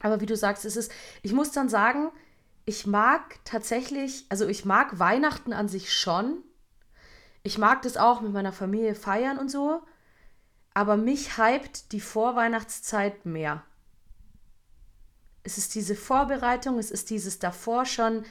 [0.00, 0.92] Aber wie du sagst, es ist.
[1.22, 2.10] Ich muss dann sagen,
[2.64, 6.42] ich mag tatsächlich, also ich mag Weihnachten an sich schon.
[7.42, 9.82] Ich mag das auch mit meiner Familie feiern und so.
[10.74, 13.62] Aber mich hypt die Vorweihnachtszeit mehr.
[15.42, 18.24] Es ist diese Vorbereitung, es ist dieses davor schon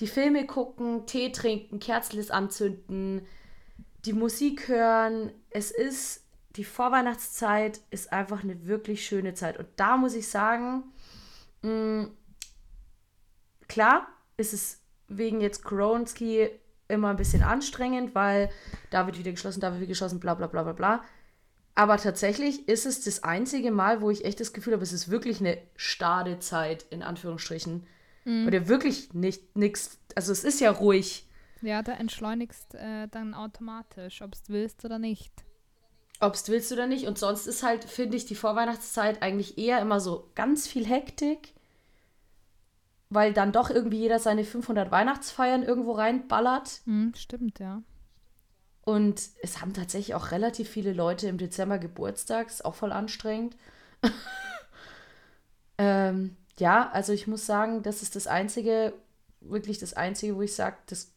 [0.00, 3.26] die Filme gucken, Tee trinken, Kerzlis anzünden,
[4.04, 5.32] die Musik hören.
[5.50, 6.24] Es ist,
[6.56, 9.58] die Vorweihnachtszeit ist einfach eine wirklich schöne Zeit.
[9.58, 10.84] Und da muss ich sagen,
[11.62, 12.08] mh,
[13.68, 14.06] klar
[14.36, 16.48] ist es wegen jetzt Koronski
[16.88, 18.50] immer ein bisschen anstrengend, weil
[18.90, 21.04] da wird wieder geschlossen, da wird wieder geschlossen, bla bla bla bla bla.
[21.74, 25.10] Aber tatsächlich ist es das einzige Mal, wo ich echt das Gefühl habe, es ist
[25.10, 27.86] wirklich eine stade Zeit, in Anführungsstrichen.
[28.24, 28.46] Mhm.
[28.46, 29.98] Oder wirklich nicht nichts.
[30.14, 31.26] Also es ist ja ruhig.
[31.62, 35.32] Ja, da entschleunigst äh, dann automatisch, ob du willst oder nicht.
[36.22, 37.08] Ob es willst oder nicht.
[37.08, 41.52] Und sonst ist halt, finde ich, die Vorweihnachtszeit eigentlich eher immer so ganz viel Hektik.
[43.10, 46.82] Weil dann doch irgendwie jeder seine 500 Weihnachtsfeiern irgendwo reinballert.
[46.84, 47.82] Hm, stimmt, ja.
[48.84, 52.46] Und es haben tatsächlich auch relativ viele Leute im Dezember Geburtstag.
[52.46, 53.56] Ist auch voll anstrengend.
[55.78, 58.92] ähm, ja, also ich muss sagen, das ist das Einzige,
[59.40, 61.10] wirklich das Einzige, wo ich sage, das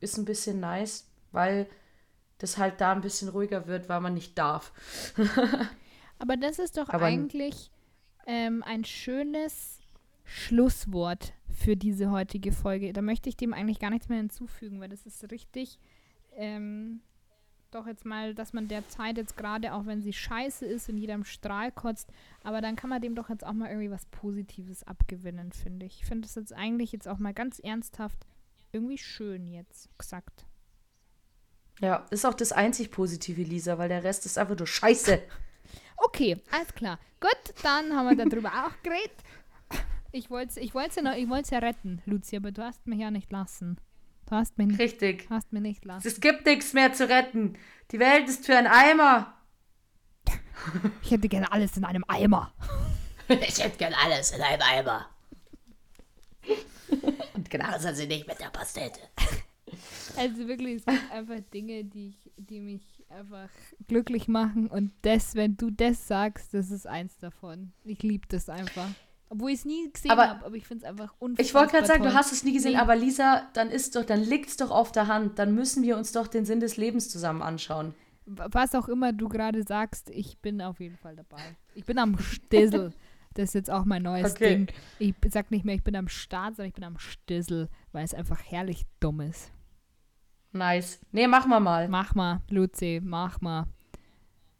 [0.00, 1.68] ist ein bisschen nice, weil
[2.40, 4.72] das halt da ein bisschen ruhiger wird, weil man nicht darf.
[6.18, 7.70] Aber das ist doch Aber- eigentlich
[8.26, 9.78] ähm, ein schönes
[10.24, 12.92] Schlusswort für diese heutige Folge.
[12.92, 15.78] Da möchte ich dem eigentlich gar nichts mehr hinzufügen, weil das ist richtig
[16.36, 17.00] ähm,
[17.70, 20.96] doch jetzt mal, dass man der Zeit jetzt gerade, auch wenn sie scheiße ist, in
[20.96, 22.10] jedem Strahl kotzt,
[22.42, 26.00] aber dann kann man dem doch jetzt auch mal irgendwie was Positives abgewinnen, finde ich.
[26.00, 28.26] Ich finde es jetzt eigentlich jetzt auch mal ganz ernsthaft
[28.72, 30.46] irgendwie schön jetzt gesagt.
[31.80, 35.22] Ja, ist auch das einzig Positive, Lisa, weil der Rest ist einfach nur Scheiße.
[35.96, 36.98] Okay, alles klar.
[37.20, 39.12] Gut, dann haben wir darüber auch geredet.
[40.12, 43.78] Ich wollte ich ja, noch, ja retten, Lucia, aber du hast mich ja nicht lassen.
[44.28, 45.26] Du hast mich, Richtig.
[45.30, 46.06] Hast mich nicht lassen.
[46.06, 47.56] Es gibt nichts mehr zu retten.
[47.90, 49.34] Die Welt ist für einen Eimer.
[51.02, 52.52] Ich hätte gerne alles in einem Eimer.
[53.28, 55.08] Ich hätte gerne alles in einem Eimer.
[57.34, 59.00] Und genau sind sie nicht mit der Pastete.
[60.16, 63.48] Also wirklich, es gibt einfach Dinge, die, ich, die mich einfach
[63.88, 64.66] glücklich machen.
[64.66, 67.72] Und das, wenn du das sagst, das ist eins davon.
[67.84, 68.88] Ich liebe das einfach.
[69.28, 71.86] Obwohl ich es nie gesehen habe, aber ich finde es einfach unfassbar Ich wollte gerade
[71.86, 72.78] sagen, du hast es nie gesehen, nee.
[72.78, 75.38] aber Lisa, dann ist doch, dann liegt es doch auf der Hand.
[75.38, 77.94] Dann müssen wir uns doch den Sinn des Lebens zusammen anschauen.
[78.26, 81.42] Was auch immer du gerade sagst, ich bin auf jeden Fall dabei.
[81.74, 82.92] Ich bin am Stissel.
[83.34, 84.48] das ist jetzt auch mein neues okay.
[84.48, 84.68] Ding.
[84.98, 88.14] Ich sag nicht mehr, ich bin am Start, sondern ich bin am Stissel, weil es
[88.14, 89.52] einfach herrlich dumm ist.
[90.52, 91.00] Nice.
[91.12, 91.88] Nee, mach mal mal.
[91.88, 93.66] Mach mal, Luzi, mach mal.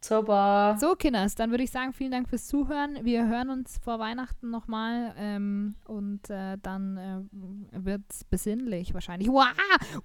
[0.03, 0.79] Super.
[0.81, 3.05] So, Kinders, dann würde ich sagen, vielen Dank fürs Zuhören.
[3.05, 9.29] Wir hören uns vor Weihnachten nochmal ähm, und äh, dann äh, wird es besinnlich wahrscheinlich.
[9.29, 9.49] Wow!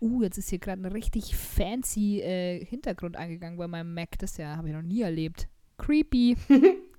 [0.01, 4.19] Uh, jetzt ist hier gerade ein richtig fancy äh, Hintergrund angegangen bei meinem Mac.
[4.19, 5.47] Das ja habe ich noch nie erlebt.
[5.77, 6.36] Creepy.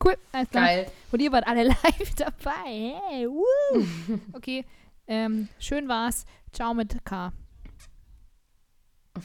[0.05, 0.65] cool, alles klar.
[0.65, 0.87] Geil.
[1.13, 2.95] Und ihr wart alle live dabei.
[3.11, 3.85] Hey, woo!
[4.33, 4.65] Okay,
[5.07, 6.25] ähm, schön war's.
[6.51, 7.33] Ciao mit K.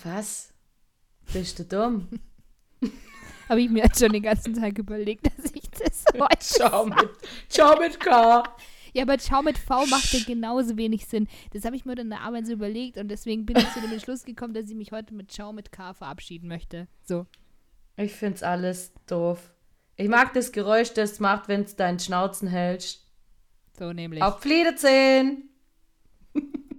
[0.04, 0.54] Was?
[1.34, 2.08] Bist du dumm?
[3.50, 7.10] Habe ich mir jetzt schon den ganzen Tag überlegt, dass ich das heute Ciao mit,
[7.50, 8.44] Ciao mit K.
[8.94, 11.28] Ja, aber Ciao mit V macht ja genauso wenig Sinn.
[11.52, 13.82] Das habe ich mir dann in der Arbeit so überlegt und deswegen bin ich zu
[13.82, 16.88] dem Entschluss gekommen, dass ich mich heute mit Ciao mit K verabschieden möchte.
[17.04, 17.26] So.
[17.98, 19.54] Ich find's alles doof.
[19.98, 23.06] Ich mag das Geräusch, das es macht, wenn es deinen Schnauzen hältst.
[23.78, 24.24] So nämlich.
[24.24, 25.50] Auf Fliederzehen!